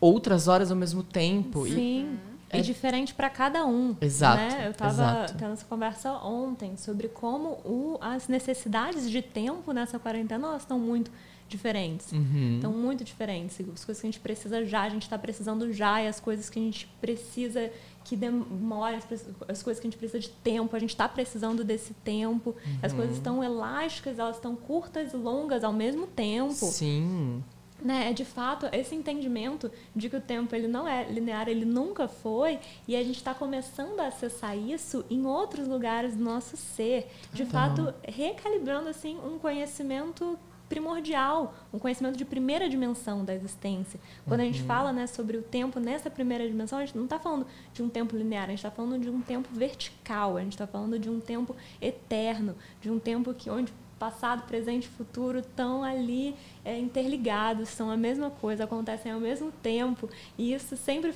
outras 0.01 0.49
horas 0.49 0.71
ao 0.71 0.77
mesmo 0.77 1.03
tempo. 1.03 1.67
E 1.67 1.75
Sim. 1.75 2.19
É- 2.53 2.59
E 2.59 2.63
diferente 2.63 3.15
para 3.15 3.31
cada 3.31 3.65
um. 3.67 3.97
Exato, 4.01 4.37
Né? 4.37 4.67
Eu 4.67 4.71
estava 4.73 5.27
tendo 5.39 5.53
essa 5.55 5.65
conversa 5.65 6.13
ontem 6.13 6.77
sobre 6.77 7.09
como 7.09 7.49
o, 7.65 7.99
as 8.01 8.29
necessidades 8.29 9.11
de 9.11 9.23
tempo 9.23 9.73
nessa 9.73 9.99
quarentena 9.99 10.49
elas 10.49 10.63
estão 10.63 10.79
muito 10.79 11.11
diferentes. 11.49 12.13
Uhum. 12.13 12.55
Estão 12.57 12.73
muito 12.73 13.05
diferentes. 13.05 13.59
As 13.61 13.85
coisas 13.85 14.01
que 14.01 14.07
a 14.07 14.11
gente 14.11 14.21
precisa 14.21 14.65
já, 14.65 14.83
a 14.83 14.89
gente 14.89 15.03
está 15.03 15.19
precisando 15.19 15.71
já, 15.73 16.01
e 16.03 16.09
as 16.09 16.19
coisas 16.21 16.49
que 16.49 16.59
a 16.59 16.63
gente 16.63 16.87
precisa 17.01 17.71
que 18.05 18.17
demore, 18.17 18.97
as, 18.97 19.07
as 19.49 19.63
coisas 19.63 19.79
que 19.81 19.87
a 19.87 19.91
gente 19.91 19.99
precisa 19.99 20.19
de 20.19 20.29
tempo, 20.31 20.75
a 20.75 20.79
gente 20.79 20.91
está 20.91 21.07
precisando 21.09 21.63
desse 21.63 21.93
tempo. 21.95 22.55
As 22.83 22.93
Uhum. 22.93 22.99
coisas 22.99 23.17
estão 23.17 23.45
elásticas, 23.45 24.19
elas 24.19 24.37
estão 24.37 24.57
curtas 24.57 25.13
e 25.13 25.17
longas 25.17 25.63
ao 25.63 25.73
mesmo 25.73 26.07
tempo 26.07 26.53
Sim. 26.55 27.43
Né, 27.85 28.11
é 28.11 28.13
de 28.13 28.25
fato 28.25 28.67
esse 28.73 28.95
entendimento 28.95 29.71
de 29.95 30.09
que 30.09 30.17
o 30.17 30.21
tempo 30.21 30.55
ele 30.55 30.69
não 30.69 30.87
é 30.87 31.05
linear, 31.05 31.49
ele 31.49 31.65
nunca 31.65 32.09
foi, 32.09 32.59
e 32.87 32.97
a 32.97 33.03
gente 33.03 33.17
está 33.17 33.35
começando 33.35 34.01
a 34.01 34.07
acessar 34.07 34.57
isso 34.57 35.05
em 35.11 35.27
outros 35.27 35.67
lugares 35.67 36.17
do 36.17 36.23
nosso 36.23 36.57
ser, 36.57 37.11
de 37.33 37.45
fato 37.45 37.93
recalibrando 38.07 38.89
assim 38.89 39.19
um 39.25 39.39
conhecimento 39.39 40.39
primordial, 40.73 41.55
um 41.71 41.79
conhecimento 41.79 42.17
de 42.17 42.25
primeira 42.25 42.67
dimensão 42.67 43.23
da 43.27 43.35
existência. 43.35 44.01
Quando 44.27 44.41
a 44.41 44.45
gente 44.45 44.63
fala 44.63 44.91
né, 44.91 45.07
sobre 45.07 45.37
o 45.37 45.43
tempo 45.43 45.79
nessa 45.79 46.09
primeira 46.09 46.49
dimensão, 46.49 46.79
a 46.79 46.87
gente 46.87 46.97
não 46.97 47.05
está 47.05 47.19
falando 47.19 47.47
de 47.75 47.83
um 47.83 47.91
tempo 47.91 48.17
linear, 48.17 48.45
a 48.45 48.49
gente 48.49 48.59
está 48.61 48.71
falando 48.71 48.99
de 48.99 49.11
um 49.11 49.21
tempo 49.21 49.51
vertical, 49.53 50.39
a 50.39 50.41
gente 50.41 50.53
está 50.53 50.67
falando 50.67 50.99
de 50.99 51.11
um 51.11 51.21
tempo 51.21 51.55
eterno, 51.79 52.57
de 52.81 52.91
um 52.91 52.99
tempo 52.99 53.35
que 53.35 53.51
onde 53.51 53.71
passado, 54.03 54.43
presente 54.49 54.85
e 54.87 54.89
futuro 54.89 55.39
estão 55.39 55.85
ali 55.85 56.35
é, 56.65 56.77
interligados, 56.77 57.69
são 57.69 57.89
a 57.89 57.97
mesma 57.97 58.31
coisa, 58.31 58.65
acontecem 58.65 59.13
ao 59.13 59.21
mesmo 59.21 59.53
tempo. 59.63 60.09
E 60.37 60.53
isso 60.53 60.77
sempre, 60.77 61.15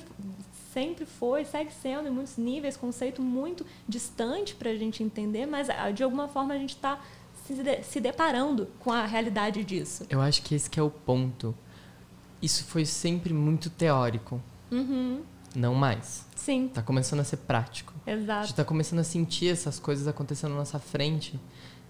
sempre 0.73 1.05
foi, 1.05 1.43
segue 1.43 1.71
sendo 1.81 2.07
em 2.07 2.11
muitos 2.11 2.37
níveis, 2.37 2.77
conceito 2.77 3.21
muito 3.21 3.65
distante 3.89 4.55
para 4.55 4.69
a 4.69 4.75
gente 4.75 5.03
entender, 5.03 5.45
mas 5.45 5.69
ah, 5.69 5.91
de 5.91 6.01
alguma 6.01 6.29
forma 6.29 6.53
a 6.53 6.57
gente 6.57 6.69
está 6.75 6.97
se, 7.45 7.55
de- 7.55 7.83
se 7.83 7.99
deparando 7.99 8.67
com 8.79 8.91
a 8.91 9.05
realidade 9.05 9.65
disso. 9.65 10.05
Eu 10.09 10.21
acho 10.21 10.41
que 10.41 10.55
esse 10.55 10.69
que 10.69 10.79
é 10.79 10.83
o 10.83 10.89
ponto. 10.89 11.53
Isso 12.41 12.63
foi 12.65 12.85
sempre 12.85 13.33
muito 13.33 13.69
teórico, 13.69 14.41
Uhum. 14.71 15.23
não 15.55 15.73
mais. 15.73 16.25
Sim, 16.35 16.69
Tá 16.73 16.81
começando 16.81 17.19
a 17.19 17.23
ser 17.25 17.37
prático. 17.37 17.93
A 18.05 18.11
exato. 18.11 18.47
gente 18.47 18.55
tá 18.55 18.63
começando 18.63 18.99
a 18.99 19.03
sentir 19.03 19.49
essas 19.49 19.77
coisas 19.79 20.07
acontecendo 20.07 20.51
na 20.51 20.57
nossa 20.59 20.79
frente. 20.79 21.37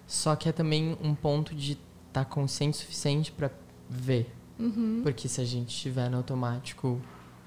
Só 0.07 0.35
que 0.37 0.47
é 0.47 0.53
também 0.53 0.97
um 1.03 1.13
ponto 1.13 1.53
de 1.53 1.73
estar 1.73 2.23
tá 2.23 2.25
consciente 2.25 2.77
o 2.77 2.81
suficiente 2.81 3.31
para 3.31 3.51
ver. 3.89 4.33
Uhum. 4.57 5.01
Porque 5.03 5.27
se 5.27 5.41
a 5.41 5.45
gente 5.45 5.69
estiver 5.69 6.09
no 6.09 6.17
automático 6.17 6.99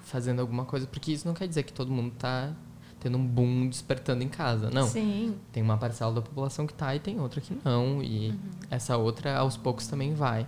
fazendo 0.03 0.41
alguma 0.41 0.65
coisa, 0.65 0.87
porque 0.87 1.11
isso 1.11 1.27
não 1.27 1.35
quer 1.35 1.49
dizer 1.49 1.63
que 1.63 1.73
todo 1.73 1.91
mundo 1.91 2.15
tá 2.19 2.53
tendo 3.01 3.17
um 3.17 3.27
boom 3.27 3.67
despertando 3.67 4.23
em 4.23 4.29
casa, 4.29 4.71
não. 4.71 4.87
Sim, 4.87 5.35
Tem 5.51 5.63
uma 5.63 5.79
parcela 5.79 6.13
da 6.13 6.21
população 6.21 6.67
que 6.67 6.75
tá 6.75 6.95
e 6.95 7.01
tem 7.01 7.19
outra 7.19 7.41
que 7.41 7.57
não. 7.65 8.03
E 8.03 8.39
essa 8.71 8.97
outra, 8.99 9.39
aos 9.39 9.57
poucos, 9.57 9.87
também 9.87 10.13
vai. 10.13 10.47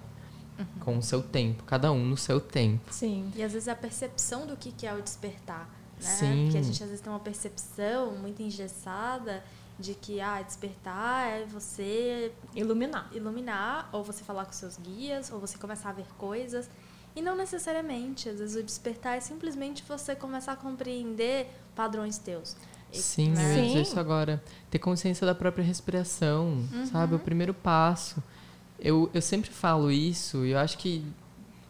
Com 0.81 0.99
o 0.99 1.03
seu 1.03 1.23
tempo. 1.23 1.65
Cada 1.65 1.91
um 1.91 2.05
no 2.05 2.17
seu 2.17 2.39
tempo. 2.39 2.93
sim. 2.93 3.33
E 3.35 3.43
às 3.43 3.53
vezes 3.53 3.69
a 3.69 3.75
percepção 3.75 4.47
do 4.47 4.57
que 4.57 4.71
que 4.71 4.87
é 4.87 4.95
o 4.95 5.01
despertar, 5.01 5.69
né? 6.01 6.07
Sim. 6.07 6.45
Porque 6.45 6.59
a 6.59 6.63
gente 6.63 6.83
às 6.83 6.89
vezes 6.89 7.01
tem 7.01 7.11
uma 7.13 7.19
percepção 7.19 8.13
muito 8.13 8.43
engessada 8.43 9.43
de 9.79 9.95
que 9.95 10.21
ah, 10.21 10.41
despertar 10.43 11.29
é 11.29 11.45
você 11.47 12.33
Iluminar. 12.55 13.09
iluminar, 13.13 13.89
ou 13.93 14.05
você 14.05 14.23
falar 14.23 14.45
com 14.45 14.53
seus 14.53 14.77
guias, 14.77 15.31
ou 15.33 15.41
você 15.41 15.59
começar 15.59 15.91
a 15.91 15.93
ver 15.93 16.07
coisas. 16.19 16.69
E 17.17 17.21
não 17.21 17.37
necessariamente. 17.37 18.29
Às 18.29 18.39
vezes 18.39 18.57
o 18.57 18.63
despertar 18.63 19.17
é 19.17 19.21
simplesmente 19.21 19.83
você 19.87 20.15
começar 20.15 20.53
a 20.53 20.57
compreender 20.57 21.49
padrões 21.75 22.17
teus. 22.19 22.57
Sim, 22.93 23.31
né? 23.31 23.53
eu 23.53 23.57
ia 23.63 23.67
dizer 23.69 23.83
isso 23.83 23.99
agora. 24.01 24.43
Ter 24.71 24.79
consciência 24.79 25.27
da 25.27 25.35
própria 25.35 25.65
respiração, 25.65 26.67
Uhum. 26.73 26.87
sabe? 26.87 27.15
O 27.15 27.19
primeiro 27.19 27.53
passo. 27.55 28.23
Eu, 28.79 29.11
eu 29.15 29.23
sempre 29.23 29.51
falo 29.51 29.91
isso 29.91 30.45
e 30.45 30.51
eu 30.53 30.59
acho 30.59 30.77
que 30.79 31.05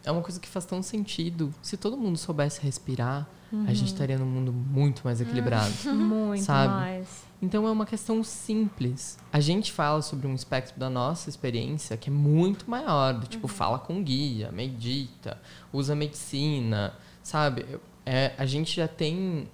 é 0.04 0.10
uma 0.10 0.22
coisa 0.22 0.38
que 0.40 0.48
faz 0.48 0.64
tão 0.64 0.82
sentido. 0.82 1.52
Se 1.62 1.76
todo 1.76 1.96
mundo 1.96 2.16
soubesse 2.18 2.60
respirar, 2.60 3.28
a 3.66 3.74
gente 3.74 3.88
estaria 3.88 4.16
num 4.18 4.24
mundo 4.26 4.50
muito 4.52 5.02
mais 5.04 5.20
equilibrado. 5.20 5.70
Muito 5.92 6.42
Sabe? 6.44 6.72
mais. 6.72 7.24
Então 7.42 7.66
é 7.66 7.70
uma 7.70 7.84
questão 7.84 8.24
simples. 8.24 9.18
A 9.32 9.40
gente 9.40 9.70
fala 9.72 10.00
sobre 10.00 10.26
um 10.26 10.34
espectro 10.34 10.78
da 10.80 10.88
nossa 10.88 11.28
experiência 11.28 11.96
que 11.98 12.08
é 12.08 12.12
muito 12.12 12.70
maior, 12.70 13.12
do 13.12 13.26
tipo, 13.26 13.46
fala 13.48 13.78
com 13.78 14.02
guia, 14.02 14.50
medita, 14.52 15.38
usa 15.72 15.94
medicina, 15.94 16.94
sabe? 17.22 17.66
É, 18.06 18.32
a 18.38 18.46
gente 18.46 18.74
já 18.76 18.88
tem. 18.88 19.46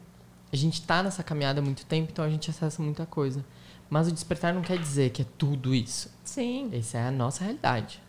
A 0.52 0.56
gente 0.56 0.80
tá 0.82 1.02
nessa 1.02 1.22
caminhada 1.24 1.60
há 1.60 1.64
muito 1.64 1.84
tempo, 1.84 2.10
então 2.12 2.24
a 2.24 2.30
gente 2.30 2.48
acessa 2.50 2.80
muita 2.82 3.04
coisa. 3.04 3.44
Mas 3.90 4.06
o 4.06 4.12
despertar 4.12 4.54
não 4.54 4.62
quer 4.62 4.78
dizer 4.78 5.10
que 5.10 5.22
é 5.22 5.26
tudo 5.36 5.74
isso. 5.74 6.08
Sim. 6.22 6.68
Essa 6.72 6.98
é 6.98 7.08
a 7.08 7.10
nossa 7.10 7.42
realidade. 7.42 8.00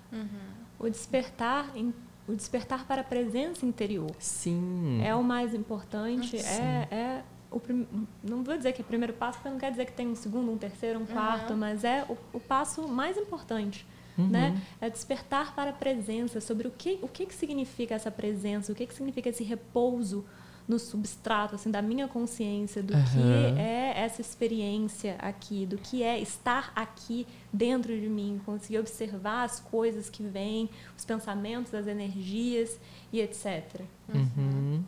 O 0.78 0.88
despertar, 0.90 1.72
em- 1.76 1.94
o 2.30 2.36
despertar 2.36 2.86
para 2.86 3.02
a 3.02 3.04
presença 3.04 3.66
interior. 3.66 4.12
Sim. 4.20 5.02
É 5.04 5.16
o 5.16 5.24
mais 5.24 5.54
importante, 5.54 6.38
Sim. 6.40 6.48
é, 6.48 6.88
é 6.92 7.24
o 7.52 7.60
prim... 7.60 7.88
não 8.24 8.44
vou 8.44 8.56
dizer 8.56 8.72
que 8.74 8.82
é 8.82 8.84
o 8.84 8.88
primeiro 8.88 9.14
passo, 9.14 9.40
porque 9.40 9.50
não 9.50 9.58
quer 9.58 9.72
dizer 9.72 9.86
que 9.86 9.94
tem 9.94 10.08
um 10.08 10.16
segundo, 10.16 10.52
um 10.52 10.58
terceiro, 10.58 11.00
um 11.00 11.06
quarto, 11.06 11.56
mas 11.56 11.84
é 11.84 12.06
o, 12.08 12.16
o 12.38 12.40
passo 12.40 12.88
mais 12.88 13.18
importante, 13.18 13.86
Uhum. 14.18 14.28
né? 14.28 14.62
É 14.82 14.90
despertar 14.90 15.56
para 15.56 15.70
a 15.70 15.74
presença, 15.74 16.42
sobre 16.42 16.68
o 16.68 16.72
que, 16.72 17.00
o 17.02 17.08
que, 17.08 17.26
que 17.26 17.34
significa 17.34 17.96
essa 17.96 18.12
presença, 18.12 18.70
o 18.70 18.76
que, 18.76 18.86
que 18.86 18.94
significa 18.94 19.30
esse 19.30 19.46
repouso 19.46 20.26
no 20.70 20.78
substrato, 20.78 21.56
assim, 21.56 21.72
da 21.72 21.82
minha 21.82 22.08
consciência, 22.08 22.84
do 22.84 22.94
Aham. 22.94 23.04
que 23.06 23.60
é 23.60 23.94
essa 23.98 24.22
experiência 24.22 25.16
aqui, 25.18 25.66
do 25.66 25.80
que 25.80 26.04
é 26.04 26.20
estar 26.20 26.72
aqui 26.76 27.26
dentro 27.52 28.00
de 28.00 28.08
mim, 28.08 28.40
conseguir 28.46 28.78
observar 28.78 29.46
as 29.46 29.60
coisas 29.60 30.12
que 30.12 30.22
vêm, 30.22 30.70
os 30.96 31.04
pensamentos, 31.04 31.74
as 31.74 31.88
energias 31.88 32.80
e 33.12 33.20
etc. 33.20 33.82
Uhum. 34.14 34.84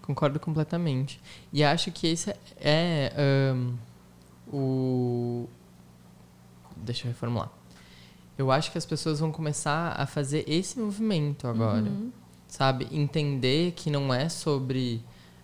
Concordo 0.00 0.40
completamente. 0.40 1.20
E 1.52 1.62
acho 1.62 1.92
que 1.92 2.06
esse 2.06 2.34
é 2.58 3.12
ahn, 3.14 3.74
o. 4.50 5.46
Deixa 6.74 7.06
eu 7.06 7.10
reformular. 7.10 7.50
Eu 8.38 8.50
acho 8.50 8.72
que 8.72 8.78
as 8.78 8.86
pessoas 8.86 9.20
vão 9.20 9.30
começar 9.30 9.92
a 10.00 10.06
fazer 10.06 10.44
esse 10.48 10.78
movimento 10.78 11.46
agora. 11.46 11.82
Uhum. 11.82 12.10
Sabe? 12.46 12.88
Entender 12.90 13.72
que 13.72 13.90
não 13.90 14.14
é 14.14 14.30
sobre 14.30 15.02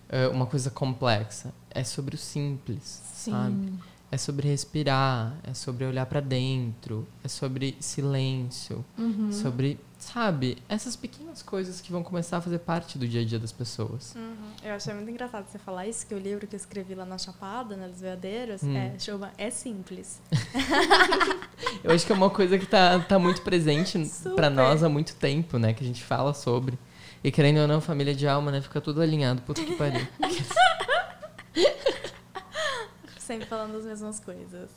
ah, 0.09 0.29
uma 0.31 0.45
coisa 0.45 0.69
complexa. 0.69 1.53
É 1.71 1.83
sobre 1.83 2.15
o 2.15 2.17
simples. 2.17 3.01
Sabe? 3.13 3.73
É 4.11 4.17
sobre 4.17 4.47
respirar. 4.47 5.33
É 5.43 5.53
sobre 5.53 5.83
olhar 5.85 6.05
para 6.05 6.19
dentro. 6.21 7.07
É 7.23 7.27
sobre 7.27 7.75
silêncio. 7.79 8.85
Uhum. 8.97 9.31
Sobre, 9.31 9.77
sabe? 9.97 10.57
Essas 10.69 10.95
pequenas 10.95 11.41
coisas 11.41 11.81
que 11.81 11.91
vão 11.91 12.01
começar 12.03 12.37
a 12.37 12.41
fazer 12.41 12.59
parte 12.59 12.97
do 12.97 13.05
dia 13.07 13.21
a 13.21 13.25
dia 13.25 13.39
das 13.39 13.51
pessoas. 13.51 14.13
Uhum. 14.15 14.35
Eu 14.63 14.73
achei 14.75 14.93
muito 14.93 15.09
engraçado 15.09 15.47
você 15.49 15.57
falar 15.57 15.87
isso, 15.87 16.05
que 16.07 16.13
o 16.15 16.19
livro 16.19 16.47
que 16.47 16.55
eu 16.55 16.57
escrevi 16.57 16.95
lá 16.95 17.03
na 17.03 17.17
Chapada, 17.17 17.75
né, 17.75 17.87
dos 17.89 17.99
Veadeiros, 17.99 18.63
Hum. 18.63 18.75
é, 18.77 18.97
chama 18.99 19.31
É 19.37 19.49
Simples. 19.49 20.21
Eu 21.83 21.91
acho 21.91 22.05
que 22.05 22.11
é 22.11 22.15
uma 22.15 22.29
coisa 22.29 22.57
que 22.57 22.65
tá, 22.65 22.99
tá 22.99 23.17
muito 23.19 23.41
presente 23.41 23.99
pra 24.35 24.49
nós 24.49 24.83
há 24.83 24.89
muito 24.89 25.15
tempo, 25.15 25.57
né? 25.57 25.73
Que 25.73 25.83
a 25.83 25.87
gente 25.87 26.03
fala 26.03 26.33
sobre. 26.33 26.77
E 27.25 27.31
querendo 27.31 27.57
ou 27.57 27.67
não, 27.67 27.81
família 27.81 28.13
de 28.13 28.27
alma, 28.27 28.51
né? 28.51 28.61
Fica 28.61 28.79
tudo 28.79 29.01
alinhado. 29.01 29.41
Puta 29.41 29.65
que 29.65 29.73
pariu. 29.73 30.07
Sempre 33.17 33.47
falando 33.47 33.77
as 33.77 33.83
mesmas 33.83 34.19
coisas. 34.19 34.69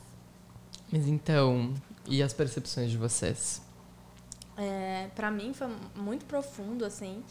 Mas 0.91 1.07
então, 1.07 1.71
e 2.07 2.23
as 2.23 2.33
percepções 2.33 2.89
de 2.89 2.97
vocês? 2.97 3.61
É, 4.57 5.09
para 5.13 5.29
mim 5.29 5.53
foi 5.53 5.67
muito 5.95 6.25
profundo, 6.25 6.85
assim. 6.85 7.23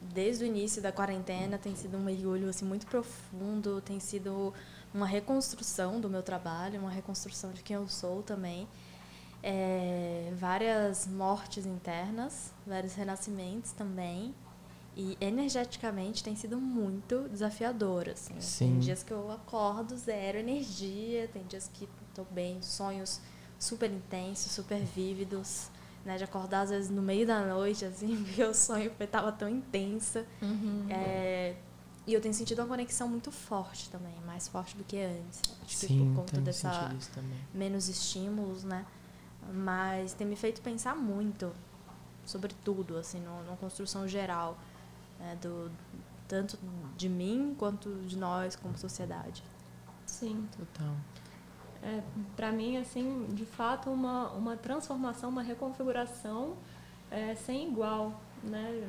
Desde 0.00 0.44
o 0.44 0.46
início 0.46 0.80
da 0.80 0.92
quarentena 0.92 1.58
tem 1.58 1.74
sido 1.74 1.96
um 1.96 2.04
mergulho 2.04 2.48
assim, 2.48 2.64
muito 2.64 2.86
profundo, 2.86 3.80
tem 3.80 3.98
sido 3.98 4.54
uma 4.94 5.04
reconstrução 5.04 6.00
do 6.00 6.08
meu 6.08 6.22
trabalho, 6.22 6.78
uma 6.78 6.92
reconstrução 6.92 7.50
de 7.50 7.64
quem 7.64 7.74
eu 7.74 7.88
sou 7.88 8.22
também. 8.22 8.68
É, 9.42 10.32
várias 10.36 11.06
mortes 11.06 11.64
internas, 11.64 12.52
vários 12.66 12.94
renascimentos 12.94 13.72
também. 13.72 14.34
E 14.96 15.16
energeticamente 15.20 16.24
tem 16.24 16.34
sido 16.34 16.58
muito 16.58 17.28
desafiador, 17.28 18.08
assim. 18.08 18.34
Sim. 18.40 18.70
Tem 18.70 18.78
dias 18.80 19.02
que 19.04 19.12
eu 19.12 19.30
acordo 19.30 19.96
zero 19.96 20.38
energia, 20.38 21.28
tem 21.28 21.44
dias 21.44 21.70
que 21.72 21.88
estou 22.08 22.26
bem, 22.32 22.60
sonhos 22.60 23.20
super 23.58 23.90
intensos, 23.90 24.50
super 24.50 24.80
vívidos, 24.80 25.70
né? 26.04 26.16
De 26.16 26.24
acordar 26.24 26.62
às 26.62 26.70
vezes 26.70 26.90
no 26.90 27.00
meio 27.00 27.24
da 27.24 27.46
noite, 27.46 27.84
assim, 27.84 28.16
porque 28.24 28.42
o 28.42 28.52
sonho 28.52 28.92
estava 28.98 29.30
tão 29.30 29.48
intenso. 29.48 30.24
Uhum. 30.42 30.86
É, 30.90 31.54
e 32.04 32.14
eu 32.14 32.20
tenho 32.20 32.34
sentido 32.34 32.60
uma 32.60 32.68
conexão 32.68 33.06
muito 33.06 33.30
forte 33.30 33.90
também, 33.90 34.14
mais 34.26 34.48
forte 34.48 34.76
do 34.76 34.82
que 34.82 34.98
antes. 34.98 35.42
Acho 35.62 35.76
Sim, 35.76 35.86
que 35.86 35.98
por 35.98 36.14
conta 36.16 36.40
dessa 36.40 36.90
menos 37.52 37.88
estímulos, 37.88 38.64
né? 38.64 38.84
Mas 39.52 40.12
tem 40.12 40.26
me 40.26 40.36
feito 40.36 40.60
pensar 40.60 40.94
muito 40.94 41.52
sobre 42.24 42.54
tudo, 42.64 42.96
assim, 42.96 43.20
numa, 43.20 43.42
numa 43.42 43.56
construção 43.56 44.06
geral, 44.06 44.58
né? 45.18 45.36
do 45.40 45.70
tanto 46.26 46.58
de 46.96 47.08
mim 47.08 47.56
quanto 47.58 47.90
de 48.06 48.16
nós 48.16 48.54
como 48.54 48.76
sociedade. 48.76 49.42
Sim. 50.04 50.46
Total. 50.56 50.94
É, 51.82 52.02
para 52.36 52.52
mim, 52.52 52.76
assim, 52.76 53.26
de 53.32 53.46
fato, 53.46 53.88
uma, 53.88 54.30
uma 54.32 54.56
transformação, 54.56 55.30
uma 55.30 55.42
reconfiguração 55.42 56.56
é, 57.10 57.34
sem 57.34 57.68
igual, 57.68 58.20
né? 58.42 58.86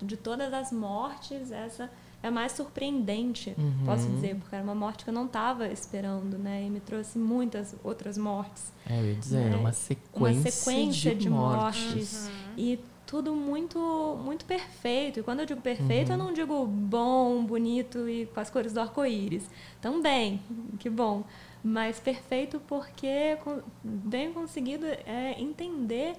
De 0.00 0.16
todas 0.16 0.52
as 0.52 0.72
mortes, 0.72 1.50
essa 1.52 1.90
é 2.22 2.30
mais 2.30 2.52
surpreendente, 2.52 3.54
Uhum. 3.56 3.84
posso 3.84 4.08
dizer, 4.08 4.36
porque 4.36 4.54
era 4.54 4.64
uma 4.64 4.74
morte 4.74 5.04
que 5.04 5.10
eu 5.10 5.14
não 5.14 5.26
estava 5.26 5.68
esperando, 5.68 6.36
né? 6.38 6.64
E 6.64 6.70
me 6.70 6.80
trouxe 6.80 7.18
muitas 7.18 7.74
outras 7.84 8.16
mortes. 8.18 8.72
É, 8.88 9.00
eu 9.00 9.04
ia 9.06 9.14
dizer, 9.14 9.44
Né? 9.44 9.50
uma 9.50 9.60
Uma 9.60 9.72
sequência, 9.72 10.50
sequência 10.50 11.14
de, 11.14 11.20
de 11.22 11.30
mortes. 11.30 11.92
mortes. 12.24 12.30
E 12.56 12.80
tudo 13.06 13.34
muito 13.36 13.78
muito 14.24 14.44
perfeito. 14.44 15.20
E 15.20 15.22
quando 15.22 15.40
eu 15.40 15.46
digo 15.46 15.60
perfeito, 15.60 16.08
Uhum. 16.12 16.18
eu 16.18 16.24
não 16.24 16.32
digo 16.32 16.66
bom, 16.66 17.44
bonito 17.44 18.08
e 18.08 18.26
com 18.26 18.40
as 18.40 18.50
cores 18.50 18.72
do 18.72 18.80
arco-íris. 18.80 19.48
Também, 19.80 20.40
que 20.80 20.90
bom. 20.90 21.22
Mas 21.62 21.98
perfeito 22.00 22.60
porque 22.66 23.36
bem 23.84 24.32
conseguido 24.32 24.86
é 24.86 25.36
entender 25.38 26.16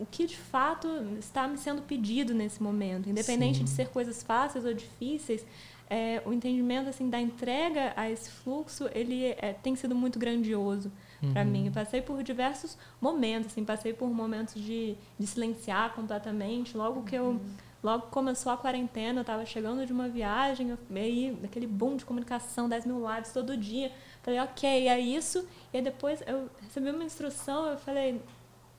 o 0.00 0.06
que 0.06 0.26
de 0.26 0.36
fato 0.36 0.88
está 1.18 1.46
me 1.46 1.58
sendo 1.58 1.82
pedido 1.82 2.32
nesse 2.34 2.62
momento, 2.62 3.08
independente 3.08 3.58
Sim. 3.58 3.64
de 3.64 3.70
ser 3.70 3.88
coisas 3.88 4.22
fáceis 4.22 4.64
ou 4.64 4.72
difíceis. 4.74 5.44
é, 5.92 6.22
o 6.24 6.32
entendimento 6.32 6.88
assim 6.88 7.10
da 7.10 7.20
entrega 7.20 7.92
a 7.96 8.08
esse 8.08 8.30
fluxo 8.30 8.88
ele 8.94 9.34
é, 9.38 9.52
tem 9.60 9.74
sido 9.74 9.92
muito 9.94 10.18
grandioso 10.20 10.90
para 11.32 11.42
Uhum. 11.42 11.50
mim. 11.50 11.66
Eu 11.66 11.72
passei 11.72 12.00
por 12.00 12.22
diversos 12.22 12.78
momentos, 13.00 13.50
assim, 13.50 13.64
passei 13.64 13.92
por 13.92 14.08
momentos 14.08 14.54
de, 14.54 14.94
de 15.18 15.26
silenciar 15.26 15.92
completamente. 15.92 16.76
Logo 16.76 17.02
que 17.02 17.14
eu, 17.16 17.40
logo 17.82 18.04
que 18.06 18.10
começou 18.12 18.52
a 18.52 18.56
quarentena, 18.56 19.18
eu 19.18 19.22
estava 19.22 19.44
chegando 19.44 19.84
de 19.84 19.92
uma 19.92 20.08
viagem, 20.08 20.70
eu, 20.70 20.78
aí 20.96 21.36
aquele 21.44 21.66
boom 21.66 21.96
de 21.96 22.04
comunicação, 22.06 22.68
10 22.68 22.86
mil 22.86 23.00
lives 23.12 23.32
todo 23.32 23.56
dia. 23.56 23.90
Falei, 24.22 24.38
ok, 24.40 24.88
é 24.88 24.98
isso. 25.00 25.46
E 25.74 25.78
aí 25.78 25.82
depois 25.82 26.22
eu 26.26 26.48
recebi 26.62 26.88
uma 26.90 27.04
instrução, 27.04 27.66
eu 27.66 27.76
falei, 27.78 28.20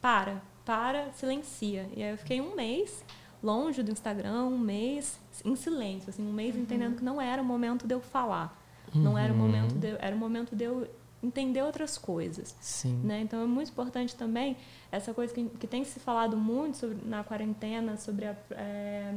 para, 0.01 0.41
para, 0.65 1.11
silencia. 1.13 1.87
E 1.95 2.03
aí 2.03 2.11
eu 2.11 2.17
fiquei 2.17 2.39
um 2.41 2.55
mês 2.55 3.03
longe 3.43 3.81
do 3.81 3.91
Instagram, 3.91 4.45
um 4.45 4.57
mês 4.57 5.19
em 5.43 5.55
silêncio, 5.55 6.09
assim, 6.09 6.21
um 6.25 6.31
mês 6.33 6.55
entendendo 6.55 6.95
que 6.97 7.03
não 7.03 7.19
era 7.21 7.41
o 7.41 7.45
momento 7.45 7.87
de 7.87 7.93
eu 7.95 7.99
falar. 8.01 8.59
Não 8.93 9.17
era 9.17 9.31
o 9.31 9.35
Uhum. 9.35 9.41
momento 9.43 9.73
de, 9.75 9.87
era 9.99 10.13
o 10.15 10.19
momento 10.19 10.55
de 10.55 10.63
eu 10.65 10.87
entender 11.23 11.61
outras 11.63 11.97
coisas. 11.97 12.55
Sim. 12.59 12.99
Né? 13.03 13.21
Então 13.21 13.41
é 13.41 13.45
muito 13.45 13.71
importante 13.71 14.15
também 14.15 14.57
essa 14.91 15.13
coisa 15.13 15.33
que, 15.33 15.45
que 15.45 15.65
tem 15.67 15.83
se 15.85 15.99
falado 15.99 16.35
muito 16.35 16.77
sobre, 16.77 16.97
na 17.05 17.23
quarentena 17.23 17.95
sobre 17.95 18.25
a, 18.25 18.35
é, 18.51 19.13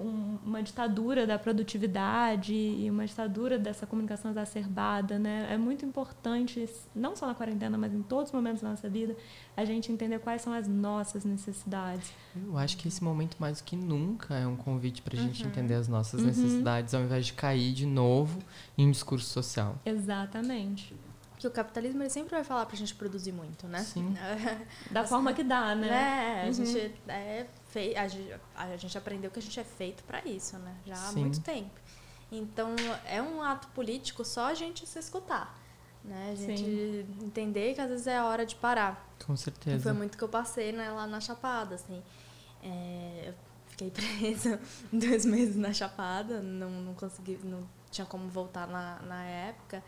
um- 0.00 0.38
uma 0.44 0.62
ditadura 0.62 1.26
da 1.26 1.38
produtividade 1.38 2.52
e 2.54 2.90
uma 2.90 3.06
ditadura 3.06 3.58
dessa 3.58 3.86
comunicação 3.86 4.30
exacerbada. 4.30 5.18
Né? 5.18 5.46
É 5.50 5.56
muito 5.56 5.84
importante, 5.86 6.68
não 6.94 7.14
só 7.14 7.26
na 7.26 7.34
quarentena, 7.34 7.78
mas 7.78 7.94
em 7.94 8.02
todos 8.02 8.30
os 8.30 8.34
momentos 8.34 8.60
da 8.62 8.70
nossa 8.70 8.88
vida, 8.88 9.16
a 9.56 9.64
gente 9.64 9.92
entender 9.92 10.18
quais 10.18 10.42
são 10.42 10.52
as 10.52 10.66
nossas 10.66 11.24
necessidades. 11.24 12.12
Eu 12.34 12.58
acho 12.58 12.76
que 12.76 12.88
esse 12.88 13.02
momento, 13.04 13.36
mais 13.38 13.58
do 13.60 13.64
que 13.64 13.76
nunca, 13.76 14.34
é 14.34 14.46
um 14.46 14.56
convite 14.56 15.00
pra 15.02 15.16
gente 15.16 15.42
Uhum. 15.42 15.48
entender 15.48 15.74
as 15.74 15.86
nossas 15.88 16.20
Uhum. 16.20 16.26
necessidades, 16.26 16.92
ao 16.94 17.02
invés 17.02 17.26
de 17.26 17.32
cair 17.34 17.72
de 17.72 17.86
novo 17.86 18.38
em 18.76 18.86
um 18.88 18.90
discurso 18.90 19.28
social. 19.30 19.76
Exatamente. 19.86 20.94
Que 21.44 21.48
o 21.48 21.50
capitalismo 21.50 22.02
ele 22.02 22.08
sempre 22.08 22.30
vai 22.30 22.42
falar 22.42 22.64
pra 22.64 22.74
gente 22.74 22.94
produzir 22.94 23.30
muito, 23.32 23.66
né? 23.68 23.80
Sim. 23.84 24.14
Da 24.90 25.04
forma 25.04 25.34
que 25.34 25.42
dá, 25.44 25.74
né? 25.74 25.88
Né? 25.88 26.42
A, 26.42 26.46
Uhum. 26.46 26.52
gente 26.54 26.94
é 27.06 27.46
fei 27.68 27.94
a, 27.96 28.08
gente, 28.08 28.34
a 28.56 28.76
gente 28.78 28.96
aprendeu 28.96 29.30
que 29.30 29.38
a 29.38 29.42
gente 29.42 29.60
é 29.60 29.64
feito 29.64 30.02
para 30.04 30.26
isso, 30.26 30.56
né? 30.58 30.74
Já 30.86 30.94
há 30.94 31.12
Sim. 31.12 31.20
muito 31.20 31.40
tempo. 31.40 31.70
Então, 32.32 32.74
é 33.06 33.20
um 33.20 33.42
ato 33.42 33.68
político 33.68 34.24
só 34.24 34.46
a 34.46 34.54
gente 34.54 34.86
se 34.86 34.98
escutar. 34.98 35.54
Né? 36.02 36.30
A 36.32 36.34
gente 36.34 37.06
entender 37.22 37.74
que 37.74 37.80
às 37.82 37.90
vezes 37.90 38.06
é 38.06 38.16
a 38.16 38.24
hora 38.24 38.46
de 38.46 38.54
parar. 38.56 39.06
Com 39.26 39.34
E 39.34 39.38
certeza. 39.38 39.82
foi 39.82 39.92
muito 39.92 40.16
que 40.16 40.24
eu 40.24 40.28
passei 40.28 40.72
né, 40.72 40.90
lá 40.90 41.06
na 41.06 41.20
Chapada, 41.20 41.74
assim. 41.74 42.02
É, 42.62 43.24
eu 43.28 43.34
fiquei 43.68 43.90
presa 43.92 44.58
dois 44.92 45.24
meses 45.26 45.56
na 45.56 45.72
Chapada, 45.74 46.40
não, 46.40 46.70
não 46.70 46.94
consegui, 46.94 47.38
não 47.44 47.66
tinha 47.90 48.06
como 48.06 48.28
voltar 48.28 48.66
na, 48.66 49.00
na 49.02 49.24
época. 49.24 49.82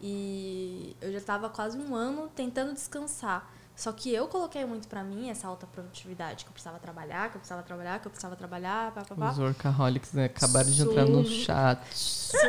E 0.00 0.96
eu 1.00 1.12
já 1.12 1.18
estava 1.18 1.48
quase 1.48 1.76
um 1.78 1.94
ano 1.94 2.28
tentando 2.34 2.72
descansar. 2.72 3.50
Só 3.76 3.92
que 3.92 4.12
eu 4.12 4.28
coloquei 4.28 4.64
muito 4.66 4.86
pra 4.88 5.02
mim 5.02 5.30
essa 5.30 5.48
alta 5.48 5.66
produtividade, 5.66 6.44
que 6.44 6.48
eu 6.50 6.52
precisava 6.52 6.78
trabalhar, 6.78 7.30
que 7.30 7.36
eu 7.36 7.40
precisava 7.40 7.62
trabalhar, 7.62 7.98
que 7.98 8.06
eu 8.06 8.10
precisava 8.10 8.36
trabalhar, 8.36 8.92
pá, 8.92 9.04
pá, 9.04 9.14
pá. 9.14 9.30
Os 9.30 9.38
workaholics 9.38 10.12
né, 10.12 10.26
acabaram 10.26 10.70
de 10.70 10.82
entrar 10.82 11.06
no 11.06 11.24
Su- 11.24 11.30
chat, 11.30 11.80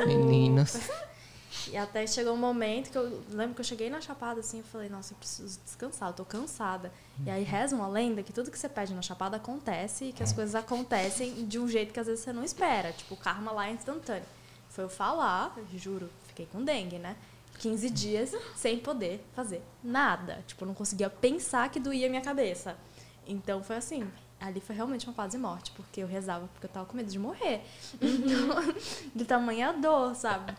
meninas. 0.08 0.78
E 1.68 1.78
até 1.78 2.06
chegou 2.08 2.34
um 2.34 2.38
momento 2.38 2.90
que 2.92 2.98
eu 2.98 3.22
lembro 3.30 3.54
que 3.56 3.62
eu 3.62 3.66
cheguei 3.66 3.90
na 3.90 4.02
Chapada 4.02 4.40
assim 4.40 4.60
e 4.60 4.64
falei, 4.64 4.90
nossa, 4.90 5.14
eu 5.14 5.18
preciso 5.18 5.60
descansar, 5.64 6.10
eu 6.10 6.14
tô 6.14 6.26
cansada. 6.26 6.92
E 7.26 7.30
aí 7.30 7.44
reza 7.44 7.76
uma 7.76 7.88
lenda 7.88 8.24
que 8.24 8.34
tudo 8.34 8.50
que 8.52 8.58
você 8.58 8.68
pede 8.68 8.94
na 8.94 9.02
Chapada 9.02 9.38
acontece 9.38 10.06
e 10.06 10.14
que 10.14 10.24
as 10.24 10.34
coisas 10.34 10.56
acontecem 10.56 11.46
de 11.46 11.60
um 11.60 11.68
jeito 11.68 11.94
que 11.94 12.00
às 12.00 12.08
vezes 12.08 12.24
você 12.24 12.34
não 12.34 12.44
espera. 12.44 12.92
Tipo, 12.94 13.14
o 13.14 13.18
karma 13.18 13.52
lá 13.52 13.68
é 13.68 13.72
instantâneo. 13.74 14.26
Foi 14.70 14.86
eu 14.86 14.90
falar, 14.90 15.56
juro, 15.76 16.10
fiquei 16.28 16.46
com 16.46 16.64
dengue, 16.64 16.98
né? 16.98 17.16
15 17.62 17.90
dias 17.92 18.36
sem 18.56 18.80
poder 18.80 19.24
fazer 19.36 19.62
nada. 19.84 20.44
Tipo, 20.48 20.64
eu 20.64 20.68
não 20.68 20.74
conseguia 20.74 21.10
pensar 21.10 21.70
que 21.70 21.80
doía 21.80 22.08
a 22.08 22.10
minha 22.10 22.22
cabeça. 22.22 22.76
Então 23.28 23.62
foi 23.62 23.78
assim, 23.78 24.08
ali 24.40 24.60
foi 24.60 24.76
realmente 24.76 25.06
uma 25.06 25.14
quase 25.14 25.38
morte, 25.38 25.72
porque 25.72 26.02
eu 26.02 26.08
rezava 26.08 26.48
porque 26.48 26.66
eu 26.66 26.70
tava 26.70 26.88
com 26.88 26.98
medo 26.98 27.12
de 27.12 27.20
morrer. 27.20 27.62
Então, 28.02 28.74
de 29.14 29.26
tamanha 29.26 29.72
dor, 29.74 30.16
sabe? 30.16 30.54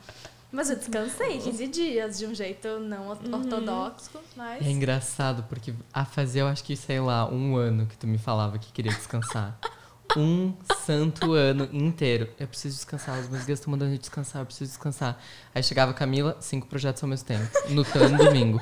Mas 0.52 0.70
eu 0.70 0.76
descansei 0.76 1.38
15 1.38 1.66
dias 1.68 2.18
de 2.18 2.26
um 2.26 2.34
jeito 2.34 2.78
não 2.78 3.08
ortodoxo, 3.08 4.20
mas. 4.36 4.64
É 4.64 4.70
engraçado, 4.70 5.42
porque 5.48 5.74
a 5.92 6.04
fazer, 6.04 6.42
eu 6.42 6.46
acho 6.46 6.62
que, 6.62 6.76
sei 6.76 7.00
lá, 7.00 7.26
um 7.26 7.56
ano 7.56 7.86
que 7.86 7.96
tu 7.96 8.06
me 8.06 8.18
falava 8.18 8.58
que 8.58 8.70
queria 8.70 8.92
descansar. 8.92 9.58
Um 10.16 10.52
santo 10.84 11.32
ano 11.32 11.68
inteiro. 11.72 12.28
Eu 12.38 12.46
preciso 12.46 12.76
descansar, 12.76 13.18
as 13.18 13.28
minhas 13.28 13.48
estão 13.48 13.70
mandando 13.70 13.92
eu 13.94 13.98
descansar, 13.98 14.42
eu 14.42 14.46
preciso 14.46 14.70
descansar. 14.70 15.18
Aí 15.54 15.62
chegava 15.62 15.92
a 15.92 15.94
Camila, 15.94 16.36
cinco 16.40 16.66
projetos 16.66 17.02
ao 17.02 17.08
mesmo 17.08 17.26
tempo. 17.26 17.48
No 17.68 17.82
no 18.08 18.18
domingo. 18.18 18.60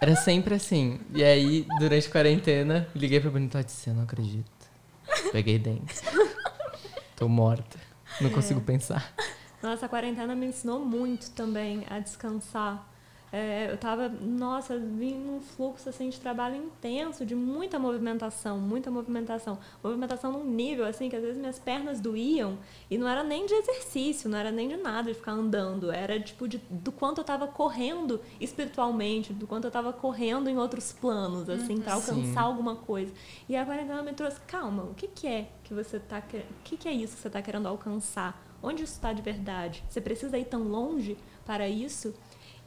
Era 0.00 0.14
sempre 0.14 0.54
assim. 0.54 1.00
E 1.12 1.24
aí, 1.24 1.66
durante 1.78 2.06
a 2.06 2.10
quarentena, 2.10 2.88
liguei 2.94 3.18
pra 3.18 3.30
Bonita 3.30 3.60
e 3.60 3.64
disse, 3.64 3.90
eu 3.90 3.94
não 3.94 4.04
acredito. 4.04 4.50
Peguei 5.32 5.58
dengue. 5.58 5.92
Tô 7.16 7.28
morta. 7.28 7.78
Não 8.20 8.30
consigo 8.30 8.60
pensar. 8.60 9.12
Nossa, 9.62 9.86
a 9.86 9.88
quarentena 9.88 10.36
me 10.36 10.46
ensinou 10.46 10.84
muito 10.84 11.30
também 11.30 11.84
a 11.90 11.98
descansar. 11.98 12.87
É, 13.30 13.70
eu 13.70 13.76
tava, 13.76 14.08
nossa, 14.08 14.78
vim 14.78 15.18
num 15.18 15.40
fluxo 15.40 15.88
assim, 15.88 16.08
de 16.08 16.18
trabalho 16.18 16.56
intenso, 16.56 17.26
de 17.26 17.34
muita 17.34 17.78
movimentação, 17.78 18.58
muita 18.58 18.90
movimentação. 18.90 19.58
Movimentação 19.82 20.32
num 20.32 20.44
nível 20.44 20.86
assim 20.86 21.08
que 21.08 21.16
às 21.16 21.22
vezes 21.22 21.38
minhas 21.38 21.58
pernas 21.58 22.00
doíam 22.00 22.58
e 22.90 22.96
não 22.96 23.08
era 23.08 23.22
nem 23.22 23.46
de 23.46 23.54
exercício, 23.54 24.30
não 24.30 24.38
era 24.38 24.50
nem 24.50 24.68
de 24.68 24.76
nada 24.76 25.12
de 25.12 25.18
ficar 25.18 25.32
andando, 25.32 25.90
era 25.90 26.18
tipo 26.18 26.48
de, 26.48 26.58
do 26.70 26.90
quanto 26.90 27.18
eu 27.18 27.24
tava 27.24 27.46
correndo 27.46 28.20
espiritualmente, 28.40 29.32
do 29.32 29.46
quanto 29.46 29.66
eu 29.66 29.70
tava 29.70 29.92
correndo 29.92 30.48
em 30.48 30.56
outros 30.56 30.92
planos, 30.92 31.48
assim, 31.50 31.78
para 31.78 31.96
Sim. 32.00 32.10
alcançar 32.10 32.42
alguma 32.42 32.76
coisa. 32.76 33.12
E 33.48 33.56
a 33.56 33.64
quarentena 33.64 34.02
me 34.02 34.12
trouxe, 34.12 34.40
calma, 34.46 34.84
o 34.84 34.94
que, 34.94 35.06
que 35.08 35.26
é 35.26 35.50
que 35.62 35.74
você 35.74 35.98
tá 35.98 36.20
querendo, 36.20 36.50
o 36.50 36.62
que, 36.64 36.76
que 36.76 36.88
é 36.88 36.92
isso 36.92 37.16
que 37.16 37.22
você 37.22 37.30
tá 37.30 37.42
querendo 37.42 37.68
alcançar? 37.68 38.42
Onde 38.62 38.82
isso 38.82 38.94
está 38.94 39.12
de 39.12 39.22
verdade? 39.22 39.84
Você 39.88 40.00
precisa 40.00 40.36
ir 40.36 40.46
tão 40.46 40.64
longe 40.64 41.16
para 41.44 41.68
isso? 41.68 42.12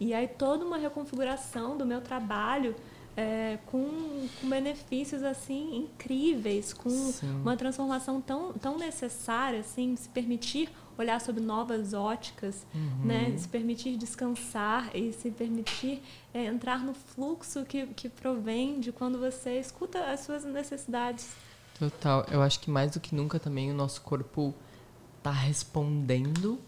E 0.04 0.16
aí 0.16 0.28
toda 0.28 0.66
uma 0.66 0.78
reconfiguração 0.78 1.78
do 1.78 1.86
meu 1.86 2.02
trabalho 2.02 2.76
é, 3.16 3.60
com, 3.68 4.28
com 4.42 4.50
benefícios 4.50 5.22
assim 5.22 5.76
incríveis, 5.78 6.74
com 6.74 6.90
Sim. 6.90 7.30
uma 7.42 7.56
transformação 7.56 8.20
tão, 8.20 8.52
tão 8.54 8.80
necessária, 8.80 9.60
assim, 9.60 9.96
se 9.96 10.10
permitir 10.10 10.70
olhar 10.98 11.22
sob 11.22 11.40
novas 11.40 11.94
óticas, 11.94 12.66
Uhum. 12.74 13.06
né? 13.06 13.38
se 13.38 13.48
permitir 13.48 13.96
descansar 13.96 14.90
e 14.96 15.14
se 15.14 15.30
permitir 15.30 16.02
é, 16.34 16.46
entrar 16.46 16.80
no 16.84 16.96
fluxo 16.96 17.64
que, 17.64 17.86
que 17.88 18.10
provém 18.10 18.80
de 18.80 18.92
quando 18.92 19.20
você 19.20 19.60
escuta 19.60 20.04
as 20.06 20.22
suas 20.22 20.44
necessidades. 20.44 21.30
Total. 21.78 22.26
Eu 22.32 22.42
acho 22.42 22.60
que 22.60 22.72
mais 22.72 22.92
do 22.92 23.00
que 23.00 23.14
nunca 23.14 23.40
também 23.40 23.70
o 23.70 23.74
nosso 23.76 24.02
corpo 24.02 24.52
tá 25.22 25.32
respondendo 25.32 26.60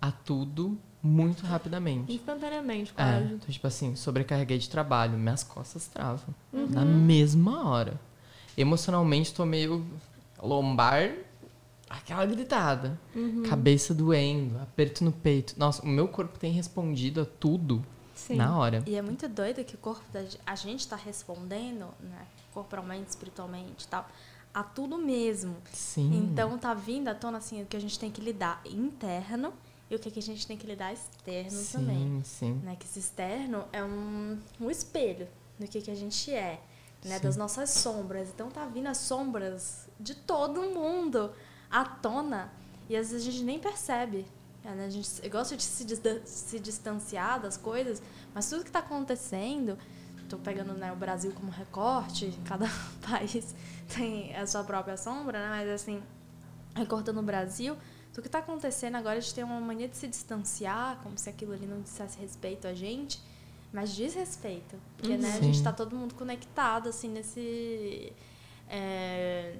a 0.00 0.10
tudo 0.10 0.78
muito 1.02 1.46
rapidamente. 1.46 2.12
Instantaneamente, 2.12 2.92
É, 2.92 2.94
quase. 2.94 3.34
então, 3.34 3.48
tipo 3.48 3.66
assim, 3.66 3.96
sobrecarreguei 3.96 4.58
de 4.58 4.68
trabalho, 4.68 5.18
minhas 5.18 5.42
costas 5.42 5.86
travam. 5.88 6.34
Uhum. 6.52 6.66
Na 6.68 6.84
mesma 6.84 7.68
hora. 7.68 7.98
Emocionalmente, 8.56 9.32
tô 9.32 9.44
meio 9.46 9.86
lombar, 10.42 11.12
aquela 11.88 12.26
gritada. 12.26 12.98
Uhum. 13.14 13.42
Cabeça 13.48 13.94
doendo, 13.94 14.58
aperto 14.58 15.02
no 15.04 15.12
peito. 15.12 15.54
Nossa, 15.56 15.82
o 15.82 15.88
meu 15.88 16.06
corpo 16.08 16.38
tem 16.38 16.52
respondido 16.52 17.22
a 17.22 17.24
tudo 17.24 17.84
Sim. 18.14 18.36
na 18.36 18.56
hora. 18.56 18.82
E 18.86 18.94
é 18.94 19.02
muito 19.02 19.28
doido 19.28 19.64
que 19.64 19.74
o 19.74 19.78
corpo 19.78 20.04
da 20.12 20.22
a 20.46 20.54
gente 20.54 20.80
está 20.80 20.96
respondendo, 20.96 21.86
né, 22.00 22.26
corporalmente, 22.52 23.08
espiritualmente 23.08 23.84
e 23.84 23.88
tal, 23.88 24.06
a 24.52 24.62
tudo 24.62 24.98
mesmo. 24.98 25.56
Sim. 25.72 26.28
Então 26.30 26.58
tá 26.58 26.74
vindo 26.74 27.08
à 27.08 27.14
tona 27.14 27.38
assim 27.38 27.62
o 27.62 27.66
que 27.66 27.76
a 27.76 27.80
gente 27.80 27.98
tem 27.98 28.10
que 28.10 28.20
lidar 28.20 28.60
interno 28.66 29.52
e 29.90 29.94
o 29.96 29.98
que, 29.98 30.10
que 30.10 30.20
a 30.20 30.22
gente 30.22 30.46
tem 30.46 30.56
que 30.56 30.66
lidar 30.66 30.92
externo 30.92 31.50
sim, 31.50 31.78
também. 31.78 32.22
sim. 32.24 32.52
Né? 32.62 32.76
Que 32.78 32.86
esse 32.86 33.00
externo 33.00 33.64
é 33.72 33.82
um, 33.82 34.38
um 34.60 34.70
espelho 34.70 35.26
do 35.58 35.66
que, 35.66 35.80
que 35.80 35.90
a 35.90 35.94
gente 35.94 36.32
é, 36.32 36.60
né? 37.04 37.16
Sim. 37.16 37.22
Das 37.22 37.36
nossas 37.36 37.70
sombras. 37.70 38.28
Então 38.28 38.48
tá 38.50 38.64
vindo 38.66 38.86
as 38.86 38.98
sombras 38.98 39.88
de 39.98 40.14
todo 40.14 40.62
mundo 40.62 41.32
à 41.68 41.84
tona 41.84 42.52
e 42.88 42.96
às 42.96 43.10
vezes 43.10 43.26
a 43.26 43.30
gente 43.30 43.44
nem 43.44 43.58
percebe. 43.58 44.26
né? 44.62 44.84
A 44.86 44.90
gente 44.90 45.28
gosta 45.28 45.56
de 45.56 45.62
se, 45.62 45.84
se 46.24 46.60
distanciar 46.60 47.40
das 47.40 47.56
coisas, 47.56 48.00
mas 48.32 48.48
tudo 48.48 48.62
que 48.62 48.68
está 48.68 48.78
acontecendo, 48.78 49.76
estou 50.22 50.38
pegando 50.38 50.72
né, 50.74 50.92
o 50.92 50.96
Brasil 50.96 51.32
como 51.32 51.50
recorte, 51.50 52.32
cada 52.46 52.66
país 53.08 53.54
tem 53.94 54.34
a 54.36 54.46
sua 54.46 54.62
própria 54.62 54.96
sombra, 54.96 55.38
né? 55.40 55.48
mas 55.48 55.68
assim, 55.68 56.00
recortando 56.76 57.18
o 57.18 57.22
Brasil, 57.22 57.76
tudo 58.20 58.22
que 58.22 58.28
está 58.28 58.40
acontecendo 58.40 58.96
agora 58.96 59.16
a 59.16 59.20
gente 59.20 59.34
tem 59.34 59.42
uma 59.42 59.60
mania 59.60 59.88
de 59.88 59.96
se 59.96 60.06
distanciar, 60.06 60.98
como 61.02 61.16
se 61.16 61.28
aquilo 61.28 61.52
ali 61.52 61.66
não 61.66 61.80
dissesse 61.80 62.18
respeito 62.18 62.66
a 62.66 62.74
gente, 62.74 63.20
mas 63.72 63.94
diz 63.94 64.14
respeito. 64.14 64.76
Porque 64.96 65.16
né, 65.16 65.30
a 65.30 65.32
Sim. 65.34 65.44
gente 65.44 65.56
está 65.56 65.72
todo 65.72 65.96
mundo 65.96 66.14
conectado, 66.14 66.88
assim, 66.90 67.08
nesse. 67.08 68.12
é, 68.68 69.56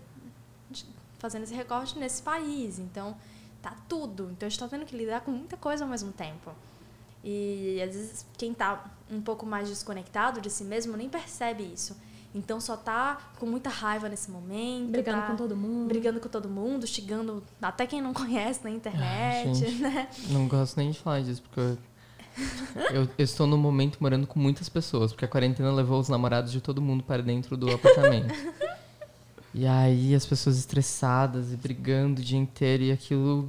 fazendo 1.18 1.44
esse 1.44 1.55
recorte 1.55 1.99
nesse 1.99 2.23
país. 2.23 2.79
Então, 2.79 3.16
tá 3.62 3.75
tudo. 3.88 4.31
Então, 4.33 4.46
a 4.46 4.51
gente 4.51 4.59
tá 4.59 4.68
tendo 4.68 4.85
que 4.85 4.96
lidar 4.96 5.23
com 5.23 5.31
muita 5.31 5.57
coisa 5.57 5.85
ao 5.85 5.90
mesmo 5.90 6.12
tempo. 6.12 6.53
E 7.25 7.81
às 7.83 7.94
vezes 7.94 8.27
quem 8.37 8.55
tá 8.55 8.90
um 9.11 9.20
pouco 9.20 9.44
mais 9.44 9.68
desconectado 9.68 10.40
de 10.40 10.49
si 10.51 10.64
mesmo 10.64 10.96
nem 10.96 11.09
percebe 11.09 11.62
isso. 11.62 11.96
Então 12.35 12.61
só 12.61 12.77
tá 12.77 13.19
com 13.38 13.47
muita 13.47 13.69
raiva 13.69 14.09
nesse 14.09 14.31
momento. 14.31 14.90
Brigando 14.93 15.21
tá 15.21 15.27
com 15.27 15.37
todo 15.37 15.57
mundo. 15.57 15.88
Brigando 15.88 16.21
com 16.21 16.29
todo 16.29 16.49
mundo, 16.49 16.87
xingando 16.87 17.43
até 17.61 17.87
quem 17.87 18.01
não 18.01 18.12
conhece 18.14 18.62
na 18.62 18.71
internet, 18.71 19.49
Ah, 19.49 19.53
gente. 19.55 19.83
né? 19.83 20.09
Não 20.29 20.47
gosto 20.47 20.77
nem 20.77 20.90
de 20.93 20.99
falar 20.99 21.23
disso, 21.23 21.43
porque 21.43 21.59
eu, 21.61 21.79
eu, 22.95 23.09
eu 23.19 23.25
estou 23.25 23.47
no 23.47 23.59
momento 23.59 23.99
morando 24.01 24.27
com 24.27 24.38
muitas 24.38 24.69
pessoas, 24.69 25.11
porque 25.12 25.25
a 25.25 25.29
quarentena 25.29 25.73
levou 25.73 25.99
os 25.99 26.09
namorados 26.09 26.53
de 26.53 26.61
todo 26.61 26.81
mundo 26.81 27.03
para 27.03 27.21
dentro 27.23 27.57
do 27.57 27.69
apartamento. 27.69 28.33
e 29.53 29.66
aí 29.66 30.14
as 30.14 30.25
pessoas 30.25 30.57
estressadas 30.57 31.53
e 31.53 31.57
brigando 31.57 32.21
o 32.21 32.25
dia 32.25 32.38
inteiro 32.38 32.85
e 32.85 32.93
aquilo 32.93 33.49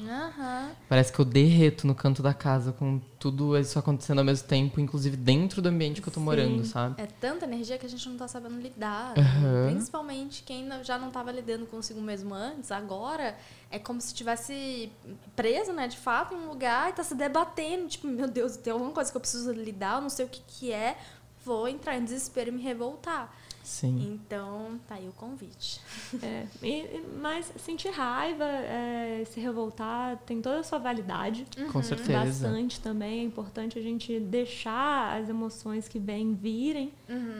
Aham. 0.00 0.70
parece 0.88 1.12
que 1.12 1.18
eu 1.18 1.24
derreto 1.24 1.86
no 1.86 1.94
canto 1.94 2.22
da 2.22 2.32
casa 2.32 2.72
com 2.72 3.00
tudo 3.18 3.58
isso 3.58 3.78
acontecendo 3.78 4.20
ao 4.20 4.24
mesmo 4.24 4.46
tempo, 4.46 4.80
inclusive 4.80 5.16
dentro 5.16 5.60
do 5.60 5.68
ambiente 5.68 6.00
que 6.00 6.08
eu 6.08 6.12
tô 6.12 6.20
Sim. 6.20 6.26
morando, 6.26 6.64
sabe? 6.64 7.00
É 7.00 7.06
tanta 7.06 7.44
energia 7.44 7.78
que 7.78 7.86
a 7.86 7.88
gente 7.88 8.08
não 8.08 8.16
tá 8.16 8.28
sabendo 8.28 8.60
lidar. 8.60 9.14
Né? 9.16 9.70
Principalmente 9.72 10.42
quem 10.44 10.68
já 10.84 10.98
não 10.98 11.08
estava 11.08 11.32
lidando 11.32 11.66
consigo 11.66 12.00
mesmo 12.00 12.34
antes, 12.34 12.70
agora 12.70 13.36
é 13.70 13.78
como 13.78 14.00
se 14.00 14.14
tivesse 14.14 14.92
preso, 15.34 15.72
né, 15.72 15.88
de 15.88 15.96
fato, 15.96 16.34
em 16.34 16.38
um 16.38 16.48
lugar 16.48 16.90
e 16.90 16.92
tá 16.92 17.02
se 17.02 17.14
debatendo. 17.14 17.88
Tipo, 17.88 18.06
meu 18.06 18.28
Deus, 18.28 18.56
tem 18.56 18.72
alguma 18.72 18.92
coisa 18.92 19.10
que 19.10 19.16
eu 19.16 19.20
preciso 19.20 19.52
lidar, 19.52 19.96
eu 19.96 20.02
não 20.02 20.10
sei 20.10 20.26
o 20.26 20.28
que, 20.28 20.42
que 20.46 20.72
é, 20.72 20.96
vou 21.44 21.68
entrar 21.68 21.96
em 21.96 22.04
desespero 22.04 22.50
e 22.50 22.52
me 22.52 22.62
revoltar. 22.62 23.34
Sim. 23.68 24.18
Então, 24.24 24.80
tá 24.88 24.94
aí 24.94 25.06
o 25.06 25.12
convite. 25.12 25.80
É, 26.22 26.46
e- 26.62 27.02
mas 27.20 27.52
sentir 27.58 27.90
raiva, 27.90 28.44
é, 28.44 29.22
se 29.30 29.38
revoltar, 29.40 30.16
tem 30.24 30.40
toda 30.40 30.60
a 30.60 30.62
sua 30.62 30.78
validade. 30.78 31.46
Com 31.70 31.82
certeza. 31.82 32.18
Bastante 32.48 32.80
também. 32.80 33.20
É 33.20 33.22
importante 33.22 33.78
a 33.78 33.82
gente 33.82 34.18
deixar 34.20 35.20
as 35.20 35.28
emoções 35.28 35.86
que 35.86 35.98
vêm 35.98 36.34
virem, 36.34 36.92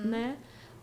né? 0.05 0.37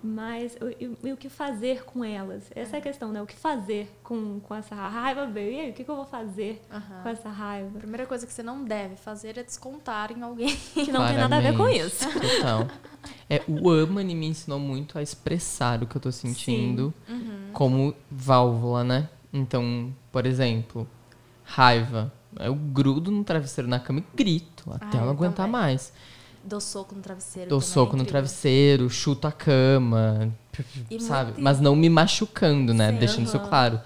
Mas 0.03 0.55
o, 0.61 0.69
e- 0.69 0.95
e 1.03 1.13
o 1.13 1.17
que 1.17 1.29
fazer 1.29 1.83
com 1.83 2.03
elas? 2.03 2.43
Essa 2.55 2.75
é 2.75 2.79
a 2.79 2.81
questão, 2.81 3.11
né? 3.11 3.19
O 3.21 3.25
que 3.25 3.35
fazer 3.35 3.89
com, 4.03 4.39
com 4.39 4.53
essa 4.53 4.75
raiva 4.75 5.25
veio? 5.25 5.51
E 5.53 5.59
aí, 5.61 5.69
o 5.71 5.73
que, 5.73 5.83
que 5.83 5.89
eu 5.89 5.95
vou 5.95 6.05
fazer 6.05 6.61
Aham. 6.71 7.01
com 7.01 7.09
essa 7.09 7.29
A 7.29 7.31
raiva? 7.31 7.79
primeira 7.79 8.05
coisa 8.05 8.27
que 8.27 8.31
você 8.33 8.43
não 8.43 8.63
deve 8.63 8.95
fazer 8.97 9.35
é 9.37 9.43
descontar 9.43 10.11
em 10.11 10.21
alguém. 10.21 10.55
Que 10.73 10.91
não 10.91 11.07
tem 11.07 11.17
nada 11.17 11.37
a 11.37 11.39
ver 11.39 11.51
com 11.53 11.63
Claramente. 11.63 11.85
isso. 11.87 12.05
Total. 12.19 12.67
É, 13.29 13.41
o 13.47 13.69
Amani 13.71 14.13
me 14.15 14.27
ensinou 14.27 14.59
muito 14.59 14.97
a 14.97 15.01
expressar 15.01 15.81
o 15.83 15.87
que 15.87 15.95
eu 15.95 16.01
tô 16.01 16.11
sentindo 16.11 16.93
como 17.53 17.93
válvula, 18.11 18.83
né? 18.83 19.09
Então, 19.33 19.93
por 20.11 20.25
exemplo, 20.25 20.87
raiva. 21.43 22.11
Eu 22.39 22.53
grudo 22.55 23.11
no 23.11 23.23
travesseiro 23.23 23.69
na 23.69 23.79
cama 23.79 23.99
e 23.99 24.17
grito 24.17 24.69
até 24.73 24.85
Ah, 24.85 24.89
eu 24.95 24.99
não 25.01 25.05
eu 25.07 25.11
aguentar 25.11 25.45
também. 25.47 25.51
mais. 25.51 25.93
Dou 26.43 26.59
soco 26.61 26.93
no 26.93 27.01
travesseiro. 27.01 27.49
Dou 27.49 27.59
é 27.59 27.61
soco 27.61 27.91
no 27.95 28.03
incrível. 28.03 28.11
travesseiro, 28.11 28.89
chuto 28.89 29.25
a 29.27 29.31
cama, 29.31 30.31
E 30.91 30.99
sabe? 30.99 31.31
muito- 31.31 31.41
Mas 31.41 31.59
não 31.59 31.75
me 31.75 31.89
machucando, 31.89 32.73
né? 32.73 32.91
Sim, 32.91 32.99
Deixando 32.99 33.25
isso 33.25 33.37
aham. 33.37 33.47
claro. 33.47 33.81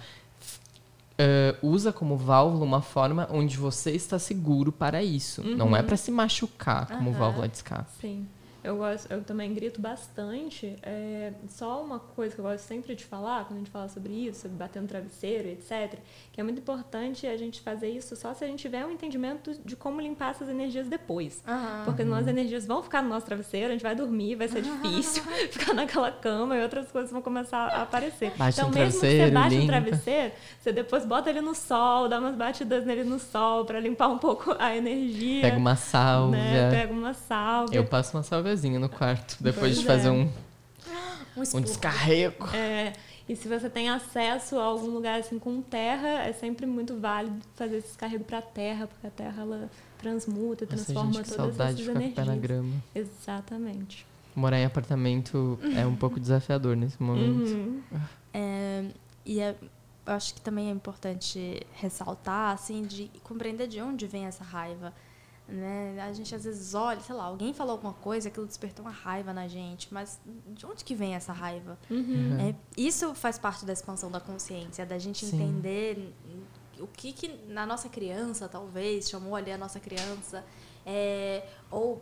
Eh, 1.17 1.55
usa 1.62 1.91
como 1.91 2.15
válvula 2.15 2.63
uma 2.63 2.82
forma 2.82 3.27
onde 3.32 3.58
você 3.58 3.91
está 3.91 4.17
seguro 4.17 4.71
para 4.71 5.03
isso. 5.03 5.43
Não 5.43 5.75
é 5.75 5.84
para 5.84 5.97
se 5.97 6.12
machucar 6.12 6.88
como 6.88 7.12
válvula 7.12 7.47
de 7.47 7.58
escape. 7.58 7.89
Sim. 7.99 8.25
Eu, 8.63 8.78
gosto, 8.78 9.12
eu 9.12 9.24
também 9.24 9.54
grito 9.54 9.80
bastante. 9.80 10.76
É, 10.82 11.34
só 11.48 11.82
uma 11.84 12.00
coisa 12.00 12.36
que 12.36 12.41
eu 12.41 12.45
gosto 12.45 12.63
sempre 12.63 12.95
de 12.95 13.06
falar, 13.06 13.45
quando 13.45 13.56
a 13.56 13.60
gente 13.60 13.72
fala 13.72 13.88
sobre 13.88 14.13
isso, 14.13 14.41
sobre 14.41 14.58
bater 14.58 14.82
no 14.82 14.88
travesseiro, 14.88 15.48
etc., 15.48 16.00
que 16.32 16.41
é 16.41 16.43
muito 16.43 16.60
importante 16.60 17.26
a 17.26 17.38
gente 17.38 17.62
fazer 17.62 17.89
isso 17.89 18.15
só 18.15 18.34
se 18.34 18.43
a 18.43 18.48
gente 18.48 18.60
tiver 18.60 18.86
um 18.86 18.91
entendimento 18.91 19.54
de 19.63 19.76
como 19.76 20.02
limpar 20.02 20.32
essas 20.32 20.50
energias 20.50 20.88
depois. 20.88 21.43
Aham. 21.48 21.84
Porque 21.86 22.04
senão 22.04 22.17
as 22.17 22.28
energias 22.28 22.65
vão 22.65 22.84
ficar 22.84 23.02
no 23.02 23.10
nosso 23.10 23.26
travesseiro, 23.26 23.67
a 23.67 23.72
gente 23.72 23.84
vai 23.84 23.95
dormir, 23.95 24.36
vai 24.36 24.48
ser 24.48 24.62
difícil 24.62 25.24
ficar 25.52 25.74
naquela 25.74 26.12
cama 26.12 26.58
e 26.58 26.62
outras 26.62 26.91
coisas 26.91 27.12
vão 27.12 27.22
começar 27.22 27.67
a 27.67 27.84
aparecer. 27.84 28.32
Bate 28.38 28.60
então, 28.60 28.69
no 28.69 28.76
mesmo 28.76 29.00
que 29.00 29.08
você 29.08 29.32
no 29.32 29.48
limpa. 29.48 29.67
travesseiro, 29.67 30.34
você 30.60 30.72
depois 30.72 31.06
bota 31.06 31.30
ele 31.30 31.41
no 31.41 31.56
sol, 31.56 32.08
dá 32.10 32.19
umas 32.19 32.36
batidas 32.36 32.86
nele 32.86 33.04
no 33.04 33.19
sol 33.19 33.65
para 33.65 33.80
limpar 33.80 34.08
um 34.08 34.17
pouco 34.17 34.56
a 34.60 34.76
energia. 34.76 35.41
Pega 35.41 35.58
uma 35.58 35.76
sálvia. 35.76 36.39
Né? 36.39 36.69
Pega 36.69 36.93
uma 36.93 37.13
sálvia. 37.13 37.78
Eu 37.78 37.86
passo 37.86 38.15
uma 38.15 38.24
no 38.79 38.89
quarto 38.89 39.38
depois 39.41 39.77
de 39.77 39.85
Pois 39.85 39.97
fazer 39.97 40.09
é. 40.09 40.12
um, 40.12 40.29
Um 41.38 41.57
um 41.57 41.62
descarrego. 41.62 42.47
É, 42.55 42.93
e 43.27 43.35
se 43.35 43.47
você 43.47 43.69
tem 43.69 43.89
acesso 43.89 44.57
a 44.57 44.63
algum 44.63 44.88
lugar 44.89 45.19
assim 45.19 45.38
com 45.39 45.62
terra, 45.62 46.23
é 46.23 46.33
sempre 46.33 46.65
muito 46.65 46.97
válido 46.99 47.38
fazer 47.55 47.77
esse 47.77 47.88
descarrego 47.88 48.23
para 48.23 48.39
a 48.39 48.41
terra, 48.41 48.88
porque 48.88 49.07
a 49.07 49.12
terra 49.12 49.41
ela 49.43 49.69
transmuta, 49.99 50.65
Nossa, 50.65 50.75
transforma 50.85 51.13
gente, 51.13 51.23
que 51.23 51.29
todas 51.35 51.55
saudade 51.55 51.75
de 51.77 51.83
essas 51.83 51.93
ficar 51.93 52.05
com 52.05 52.12
o 52.12 52.15
pé 52.15 52.21
na 52.25 52.33
energias. 52.35 52.41
grama. 52.51 52.73
Exatamente. 52.95 54.05
Morar 54.35 54.59
em 54.59 54.65
apartamento 54.65 55.59
é 55.75 55.85
um 55.85 55.95
pouco 55.95 56.19
desafiador 56.19 56.75
nesse 56.75 57.01
momento. 57.01 57.49
Uhum. 57.51 57.81
É, 58.33 58.85
e 59.25 59.39
é- 59.41 59.55
eu 60.05 60.13
acho 60.13 60.33
que 60.33 60.41
também 60.41 60.69
é 60.69 60.71
importante 60.71 61.62
ressaltar, 61.73 62.53
assim, 62.53 62.83
de 62.83 63.12
compreender 63.23 63.67
de 63.67 63.79
onde 63.81 64.07
vem 64.07 64.25
essa 64.25 64.43
raiva. 64.43 64.93
Né? 65.51 65.99
A 65.99 66.13
gente 66.13 66.33
às 66.35 66.43
vezes 66.43 66.73
olha, 66.75 66.99
sei 66.99 67.15
lá, 67.15 67.23
alguém 67.23 67.53
falou 67.53 67.71
alguma 67.73 67.93
coisa, 67.93 68.29
aquilo 68.29 68.45
despertou 68.45 68.85
uma 68.85 68.91
raiva 68.91 69.33
na 69.33 69.47
gente, 69.47 69.91
mas 69.91 70.19
de 70.47 70.65
onde 70.65 70.83
que 70.83 70.93
vem 70.93 71.15
essa 71.15 71.33
raiva? 71.33 71.77
Uhum. 71.89 72.38
É, 72.39 72.55
isso 72.77 73.15
faz 73.15 73.39
parte 73.39 73.65
da 73.65 73.73
expansão 73.73 74.12
da 74.12 74.19
consciência, 74.19 74.85
da 74.85 74.99
gente 74.99 75.25
Sim. 75.25 75.35
entender 75.35 76.13
o 76.79 76.88
que, 76.88 77.12
que 77.12 77.27
na 77.47 77.65
nossa 77.65 77.89
criança, 77.89 78.47
talvez, 78.47 79.09
chamou 79.09 79.35
ali 79.35 79.51
a 79.51 79.57
nossa 79.57 79.79
criança, 79.79 80.45
é, 80.85 81.43
ou 81.69 82.01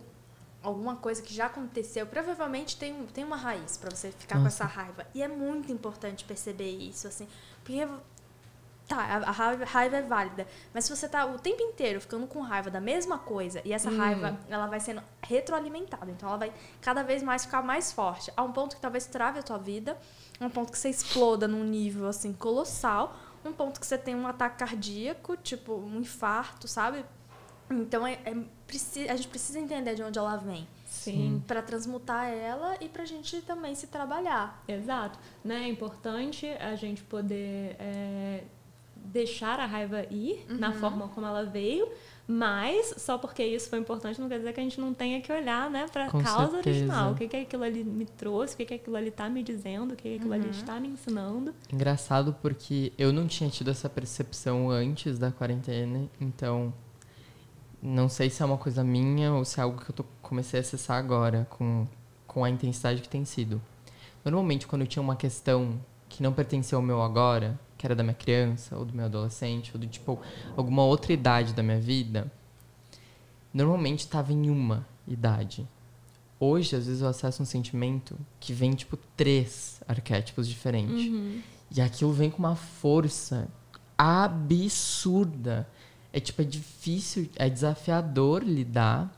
alguma 0.61 0.95
coisa 0.95 1.21
que 1.21 1.33
já 1.33 1.45
aconteceu. 1.45 2.05
Provavelmente 2.05 2.77
tem, 2.77 3.05
tem 3.07 3.23
uma 3.23 3.37
raiz 3.37 3.77
para 3.77 3.89
você 3.89 4.11
ficar 4.11 4.35
com 4.35 4.43
Nossa. 4.43 4.63
essa 4.63 4.73
raiva. 4.73 5.05
E 5.13 5.21
é 5.21 5.27
muito 5.27 5.71
importante 5.71 6.25
perceber 6.25 6.69
isso, 6.69 7.07
assim, 7.07 7.27
porque. 7.63 7.87
Tá, 8.87 8.97
a 9.01 9.17
a 9.17 9.31
raiva, 9.31 9.65
raiva 9.65 9.97
é 9.97 10.01
válida, 10.01 10.47
mas 10.73 10.85
se 10.85 10.95
você 10.95 11.09
tá 11.09 11.25
o 11.25 11.37
tempo 11.37 11.61
inteiro 11.61 11.99
ficando 11.99 12.25
com 12.25 12.39
raiva 12.39 12.69
da 12.71 12.79
mesma 12.79 13.17
coisa 13.19 13.61
e 13.65 13.73
essa 13.73 13.89
Hum. 13.89 13.97
raiva 13.97 14.39
ela 14.49 14.65
vai 14.67 14.79
sendo 14.79 15.01
retroalimentada, 15.21 16.09
então 16.09 16.29
ela 16.29 16.37
vai 16.37 16.53
cada 16.81 17.03
vez 17.03 17.21
mais 17.21 17.43
ficar 17.43 17.61
mais 17.61 17.91
forte, 17.91 18.31
a 18.37 18.43
um 18.43 18.51
ponto 18.53 18.77
que 18.77 18.81
talvez 18.81 19.05
trave 19.05 19.39
a 19.39 19.43
tua 19.43 19.57
vida, 19.57 19.97
um 20.39 20.49
ponto 20.49 20.71
que 20.71 20.77
você 20.77 20.89
exploda 20.89 21.49
num 21.49 21.65
nível 21.65 22.07
assim 22.07 22.31
colossal, 22.31 23.13
um 23.43 23.51
ponto 23.51 23.77
que 23.79 23.85
você 23.85 23.97
tem 23.97 24.15
um 24.15 24.25
ataque 24.25 24.57
cardíaco, 24.57 25.35
tipo 25.35 25.73
um 25.73 25.99
infarto, 25.99 26.65
sabe? 26.65 27.03
Então 27.69 28.07
é, 28.07 28.13
é 28.23 28.33
a 29.11 29.15
gente 29.15 29.27
precisa 29.27 29.59
entender 29.59 29.95
de 29.95 30.03
onde 30.03 30.17
ela 30.17 30.37
vem 30.37 30.67
Sim. 30.85 31.43
para 31.45 31.61
transmutar 31.61 32.27
ela 32.27 32.75
e 32.79 32.87
pra 32.87 33.05
gente 33.05 33.41
também 33.41 33.75
se 33.75 33.87
trabalhar. 33.87 34.63
Exato. 34.67 35.19
Né? 35.43 35.63
É 35.63 35.67
importante 35.67 36.47
a 36.47 36.75
gente 36.75 37.03
poder 37.03 37.75
é, 37.79 38.43
deixar 39.05 39.59
a 39.59 39.65
raiva 39.65 40.05
ir 40.11 40.45
na 40.49 40.71
forma 40.73 41.07
como 41.09 41.25
ela 41.25 41.43
veio, 41.43 41.87
mas 42.27 42.93
só 42.97 43.17
porque 43.17 43.43
isso 43.43 43.69
foi 43.69 43.79
importante 43.79 44.19
não 44.19 44.27
quer 44.27 44.37
dizer 44.39 44.53
que 44.53 44.59
a 44.59 44.63
gente 44.63 44.79
não 44.81 44.93
tenha 44.93 45.21
que 45.21 45.31
olhar, 45.31 45.69
né, 45.69 45.85
para 45.91 46.09
Com 46.09 46.21
causa 46.21 46.51
certeza. 46.51 46.69
original. 46.69 47.11
O 47.11 47.15
que 47.15 47.27
que 47.27 47.37
aquilo 47.37 47.63
ali 47.63 47.83
me 47.83 48.05
trouxe, 48.05 48.53
o 48.53 48.57
que 48.57 48.65
que 48.65 48.73
aquilo 48.73 48.95
ali 48.97 49.11
tá 49.11 49.29
me 49.29 49.41
dizendo, 49.41 49.93
o 49.93 49.95
que 49.95 50.09
que 50.09 50.15
aquilo 50.15 50.33
ali 50.33 50.49
está 50.49 50.79
me 50.79 50.89
ensinando. 50.89 51.53
Engraçado 51.71 52.35
porque 52.41 52.91
eu 52.97 53.13
não 53.13 53.27
tinha 53.27 53.49
tido 53.49 53.71
essa 53.71 53.89
percepção 53.89 54.69
antes 54.69 55.17
da 55.17 55.31
quarentena, 55.31 56.09
então 56.19 56.73
não 57.81 58.09
sei 58.09 58.29
se 58.29 58.41
é 58.41 58.45
uma 58.45 58.57
coisa 58.57 58.83
minha 58.83 59.33
ou 59.33 59.45
se 59.45 59.59
é 59.59 59.63
algo 59.63 59.79
que 59.81 59.89
eu 59.89 59.95
tô, 59.95 60.03
comecei 60.21 60.59
a 60.59 60.61
acessar 60.61 60.97
agora 60.97 61.47
com, 61.49 61.87
com 62.25 62.43
a 62.43 62.49
intensidade 62.49 63.01
que 63.01 63.09
tem 63.09 63.23
sido. 63.23 63.61
Normalmente, 64.25 64.67
quando 64.67 64.81
eu 64.81 64.87
tinha 64.87 65.01
uma 65.01 65.15
questão 65.15 65.79
que 66.09 66.21
não 66.21 66.33
pertencia 66.33 66.75
ao 66.75 66.81
meu 66.81 67.01
agora, 67.01 67.57
que 67.77 67.85
era 67.85 67.95
da 67.95 68.03
minha 68.03 68.13
criança, 68.15 68.75
ou 68.77 68.83
do 68.85 68.93
meu 68.93 69.05
adolescente, 69.05 69.71
ou 69.73 69.79
do 69.79 69.87
tipo, 69.87 70.19
alguma 70.55 70.83
outra 70.83 71.13
idade 71.13 71.53
da 71.53 71.61
minha 71.61 71.79
vida, 71.79 72.31
normalmente 73.53 73.99
estava 73.99 74.33
em 74.33 74.49
uma 74.49 74.85
idade. 75.07 75.67
Hoje, 76.39 76.75
às 76.75 76.85
vezes, 76.85 77.01
eu 77.01 77.07
acesso 77.07 77.41
um 77.41 77.45
sentimento 77.45 78.17
que 78.39 78.53
vem, 78.53 78.73
tipo, 78.73 78.97
três 79.15 79.81
arquétipos 79.87 80.47
diferentes. 80.47 81.05
E 81.75 81.81
aquilo 81.81 82.13
vem 82.13 82.29
com 82.29 82.39
uma 82.39 82.55
força 82.55 83.47
absurda. 83.97 85.67
É 86.13 86.19
tipo, 86.19 86.41
é 86.41 86.45
difícil, 86.45 87.29
é 87.35 87.49
desafiador 87.49 88.43
lidar, 88.43 89.11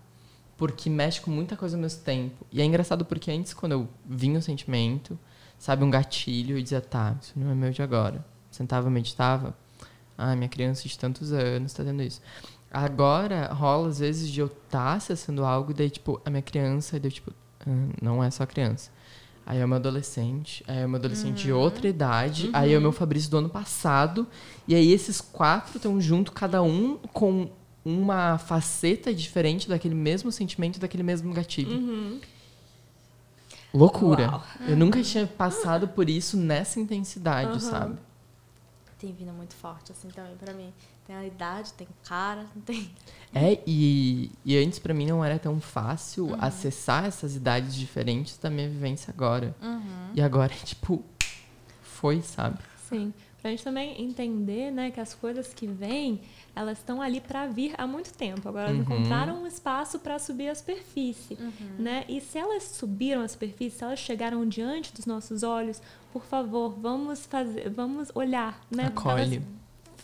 porque 0.57 0.89
mexe 0.89 1.21
com 1.21 1.29
muita 1.29 1.55
coisa 1.55 1.77
ao 1.77 1.81
mesmo 1.81 2.01
tempo. 2.01 2.45
E 2.51 2.61
é 2.61 2.65
engraçado 2.65 3.05
porque 3.05 3.31
antes, 3.31 3.53
quando 3.53 3.73
eu 3.73 3.89
vinha 4.05 4.39
o 4.39 4.41
sentimento, 4.41 5.17
sabe, 5.57 5.83
um 5.83 5.89
gatilho, 5.89 6.57
eu 6.57 6.61
dizia, 6.61 6.81
tá, 6.81 7.15
isso 7.21 7.33
não 7.35 7.51
é 7.51 7.55
meu 7.55 7.71
de 7.71 7.81
agora. 7.81 8.25
Sentava, 8.59 8.89
meditava. 8.89 9.55
Ah, 10.17 10.35
minha 10.35 10.49
criança 10.49 10.85
de 10.85 10.99
tantos 10.99 11.31
anos 11.31 11.71
tá 11.71 11.81
tendo 11.81 12.03
isso. 12.03 12.21
Agora, 12.69 13.47
rola 13.53 13.87
às 13.87 13.99
vezes 13.99 14.29
de 14.29 14.41
eu 14.41 14.47
estar 14.47 14.83
tá 14.83 14.93
acessando 14.95 15.45
algo, 15.45 15.71
e 15.71 15.73
daí, 15.73 15.89
tipo, 15.89 16.21
a 16.25 16.29
minha 16.29 16.41
criança, 16.41 16.97
e 16.97 16.99
daí, 16.99 17.09
tipo, 17.09 17.31
ah, 17.61 17.65
não 18.01 18.21
é 18.21 18.29
só 18.29 18.45
criança. 18.45 18.91
Aí 19.45 19.59
é 19.59 19.65
meu 19.65 19.77
adolescente, 19.77 20.61
aí 20.67 20.79
é 20.79 20.87
meu 20.87 20.97
adolescente 20.97 21.43
de 21.43 21.53
outra 21.53 21.87
idade, 21.87 22.49
aí 22.51 22.73
é 22.73 22.77
o 22.77 22.81
meu 22.81 22.91
Fabrício 22.91 23.31
do 23.31 23.37
ano 23.37 23.49
passado. 23.49 24.27
E 24.67 24.75
aí 24.75 24.91
esses 24.91 25.21
quatro 25.21 25.77
estão 25.77 26.01
junto, 26.01 26.33
cada 26.33 26.61
um 26.61 26.97
com 27.13 27.49
uma 27.83 28.37
faceta 28.37 29.13
diferente 29.13 29.69
daquele 29.69 29.95
mesmo 29.95 30.33
sentimento, 30.33 30.81
daquele 30.81 31.01
mesmo 31.01 31.33
gatilho. 31.33 32.19
Loucura. 33.73 34.31
Uau. 34.31 34.43
Eu 34.67 34.75
nunca 34.75 35.01
tinha 35.01 35.25
passado 35.25 35.87
por 35.87 36.09
isso 36.09 36.35
nessa 36.35 36.77
intensidade, 36.77 37.63
sabe? 37.63 37.97
Tem 38.99 39.13
vindo 39.13 39.31
muito 39.31 39.55
forte, 39.55 39.91
assim, 39.93 40.09
também, 40.09 40.35
pra 40.35 40.53
mim. 40.53 40.73
Tem 41.07 41.15
a 41.15 41.25
idade, 41.25 41.71
tem 41.73 41.87
cara, 42.03 42.45
tem... 42.65 42.91
É, 43.33 43.59
e, 43.65 44.29
e 44.43 44.57
antes 44.57 44.77
pra 44.77 44.93
mim 44.93 45.07
não 45.07 45.23
era 45.23 45.39
tão 45.39 45.59
fácil 45.61 46.35
acessar 46.39 47.05
essas 47.05 47.35
idades 47.35 47.73
diferentes 47.73 48.37
da 48.37 48.49
minha 48.49 48.69
vivência 48.69 49.11
agora. 49.15 49.55
E 50.13 50.21
agora, 50.21 50.53
tipo, 50.65 51.03
foi, 51.81 52.21
sabe? 52.21 52.59
Sim. 52.89 53.13
Pra 53.41 53.49
gente 53.51 53.63
também 53.63 54.01
entender, 54.01 54.69
né, 54.71 54.91
que 54.91 54.99
as 54.99 55.13
coisas 55.13 55.53
que 55.53 55.65
vêm, 55.65 56.19
elas 56.55 56.77
estão 56.77 57.01
ali 57.01 57.21
para 57.21 57.47
vir 57.47 57.73
há 57.77 57.87
muito 57.87 58.13
tempo. 58.13 58.47
Agora 58.49 58.65
elas 58.69 58.75
Uhum. 58.77 58.83
encontraram 58.83 59.43
um 59.43 59.47
espaço 59.47 59.99
para 59.99 60.19
subir 60.19 60.49
a 60.49 60.55
superfície, 60.55 61.37
né? 61.77 62.03
E 62.09 62.19
se 62.19 62.37
elas 62.37 62.63
subiram 62.63 63.21
a 63.21 63.27
superfície, 63.27 63.77
se 63.77 63.83
elas 63.83 63.99
chegaram 63.99 64.45
diante 64.45 64.93
dos 64.93 65.05
nossos 65.05 65.41
olhos, 65.43 65.81
por 66.11 66.25
favor, 66.25 66.69
vamos 66.77 67.25
fazer, 67.25 67.69
vamos 67.69 68.11
olhar, 68.13 68.59
né? 68.69 68.87
Acolhe. 68.87 69.35
Elas, 69.35 69.41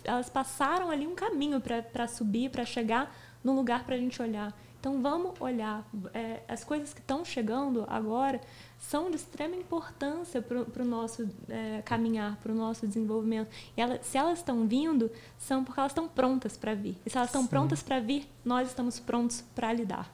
elas 0.05 0.29
passaram 0.29 0.89
ali 0.89 1.05
um 1.05 1.15
caminho 1.15 1.59
para 1.59 2.07
subir, 2.07 2.49
para 2.49 2.63
chegar 2.63 3.13
no 3.43 3.53
lugar 3.53 3.83
para 3.83 3.95
a 3.95 3.97
gente 3.97 4.21
olhar. 4.21 4.57
Então 4.85 5.01
vamos 5.01 5.41
olhar. 5.41 5.83
É, 6.13 6.41
as 6.47 6.63
coisas 6.63 6.93
que 6.93 6.99
estão 6.99 7.25
chegando 7.25 7.85
agora 7.87 8.39
são 8.77 9.09
de 9.09 9.15
extrema 9.15 9.55
importância 9.55 10.43
para 10.43 10.83
o 10.83 10.85
nosso 10.85 11.27
é, 11.49 11.81
caminhar, 11.81 12.35
para 12.35 12.51
o 12.51 12.55
nosso 12.55 12.85
desenvolvimento. 12.85 13.49
E 13.75 13.81
ela, 13.81 13.99
se 14.03 14.15
elas 14.15 14.37
estão 14.37 14.67
vindo, 14.67 15.09
são 15.39 15.63
porque 15.63 15.79
elas 15.79 15.91
estão 15.91 16.07
prontas 16.07 16.55
para 16.55 16.75
vir. 16.75 16.95
E 17.03 17.09
se 17.09 17.17
elas 17.17 17.29
estão 17.29 17.47
prontas 17.47 17.81
para 17.81 17.99
vir, 17.99 18.29
nós 18.45 18.67
estamos 18.67 18.99
prontos 18.99 19.43
para 19.55 19.73
lidar. 19.73 20.07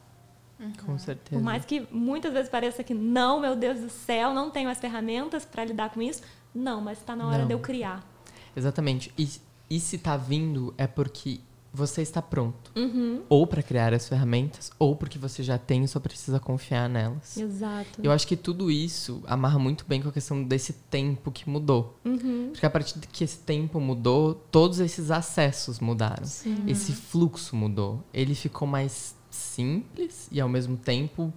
Com 0.86 0.98
certeza. 0.98 1.38
Por 1.38 1.44
mais 1.44 1.66
que 1.66 1.86
muitas 1.92 2.32
vezes 2.32 2.50
pareça 2.50 2.82
que 2.82 2.94
não, 2.94 3.42
meu 3.42 3.58
Deus 3.58 3.78
do 3.78 3.90
céu, 3.90 4.34
não 4.34 4.50
tenho 4.50 4.70
as 4.70 4.78
ferramentas 4.78 5.44
para 5.44 5.66
lidar 5.66 5.90
com 5.90 6.02
isso. 6.02 6.24
Não, 6.56 6.80
mas 6.80 6.98
está 6.98 7.14
na 7.14 7.28
hora 7.28 7.40
Não. 7.40 7.48
de 7.48 7.54
eu 7.54 7.60
criar. 7.60 8.08
Exatamente. 8.56 9.14
E, 9.18 9.28
e 9.70 9.82
se 9.82 9.98
tá 9.98 10.16
vindo 10.16 10.74
é 10.78 10.88
porque 10.88 11.42
você 11.74 12.02
está 12.02 12.22
pronto. 12.22 12.72
Uhum. 12.76 13.22
Ou 13.30 13.48
pra 13.48 13.64
criar 13.64 13.94
as 13.94 14.08
ferramentas, 14.08 14.72
ou 14.78 14.96
porque 14.96 15.18
você 15.18 15.42
já 15.42 15.58
tem 15.58 15.84
e 15.84 15.88
só 15.88 16.00
precisa 16.00 16.40
confiar 16.40 16.90
nelas. 16.90 17.38
Exato. 17.38 18.02
Eu 18.04 18.12
acho 18.12 18.28
que 18.28 18.36
tudo 18.36 18.70
isso 18.70 19.24
amarra 19.26 19.58
muito 19.58 19.86
bem 19.88 20.02
com 20.02 20.10
a 20.10 20.12
questão 20.12 20.44
desse 20.44 20.74
tempo 20.74 21.32
que 21.32 21.50
mudou. 21.50 21.98
Uhum. 22.04 22.50
Porque 22.52 22.66
a 22.66 22.70
partir 22.70 23.00
de 23.00 23.08
que 23.08 23.24
esse 23.24 23.40
tempo 23.40 23.80
mudou, 23.80 24.34
todos 24.34 24.80
esses 24.80 25.12
acessos 25.12 25.80
mudaram. 25.80 26.26
Sim. 26.26 26.64
Esse 26.68 26.92
fluxo 26.92 27.56
mudou. 27.56 28.04
Ele 28.14 28.36
ficou 28.36 28.68
mais 28.68 29.16
simples 29.30 30.28
e 30.32 30.42
ao 30.42 30.50
mesmo 30.50 30.76
tempo 30.76 31.34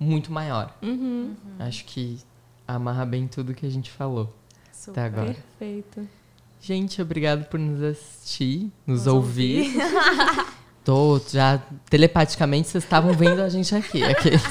muito 0.00 0.32
maior. 0.32 0.76
Uhum. 0.82 1.34
Acho 1.58 1.84
que 1.84 2.18
amarra 2.66 3.04
bem 3.04 3.28
tudo 3.28 3.54
que 3.54 3.66
a 3.66 3.70
gente 3.70 3.90
falou 3.90 4.34
Super. 4.72 4.90
até 4.92 5.02
agora. 5.02 5.34
Perfeito. 5.34 6.08
Gente, 6.66 7.02
obrigado 7.02 7.44
por 7.44 7.60
nos 7.60 7.82
assistir, 7.82 8.72
nos, 8.86 9.04
Nos 9.04 9.06
ouvir. 9.06 9.70
Tô, 10.82 11.18
já 11.18 11.58
telepaticamente 11.90 12.68
vocês 12.68 12.82
estavam 12.82 13.12
vendo 13.12 13.42
a 13.42 13.50
gente 13.50 13.74
aqui, 13.74 14.02
aqueles. 14.02 14.42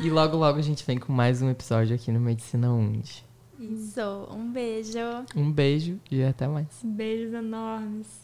e 0.00 0.08
logo 0.08 0.38
logo 0.38 0.58
a 0.58 0.62
gente 0.62 0.82
vem 0.86 0.96
com 0.96 1.12
mais 1.12 1.42
um 1.42 1.50
episódio 1.50 1.94
aqui 1.94 2.10
no 2.10 2.18
Medicina 2.18 2.72
Onde. 2.72 3.22
Isso. 3.60 4.00
Um 4.30 4.50
beijo. 4.50 4.98
Um 5.36 5.52
beijo 5.52 6.00
e 6.10 6.24
até 6.24 6.48
mais. 6.48 6.68
Beijos 6.82 7.34
enormes. 7.34 8.23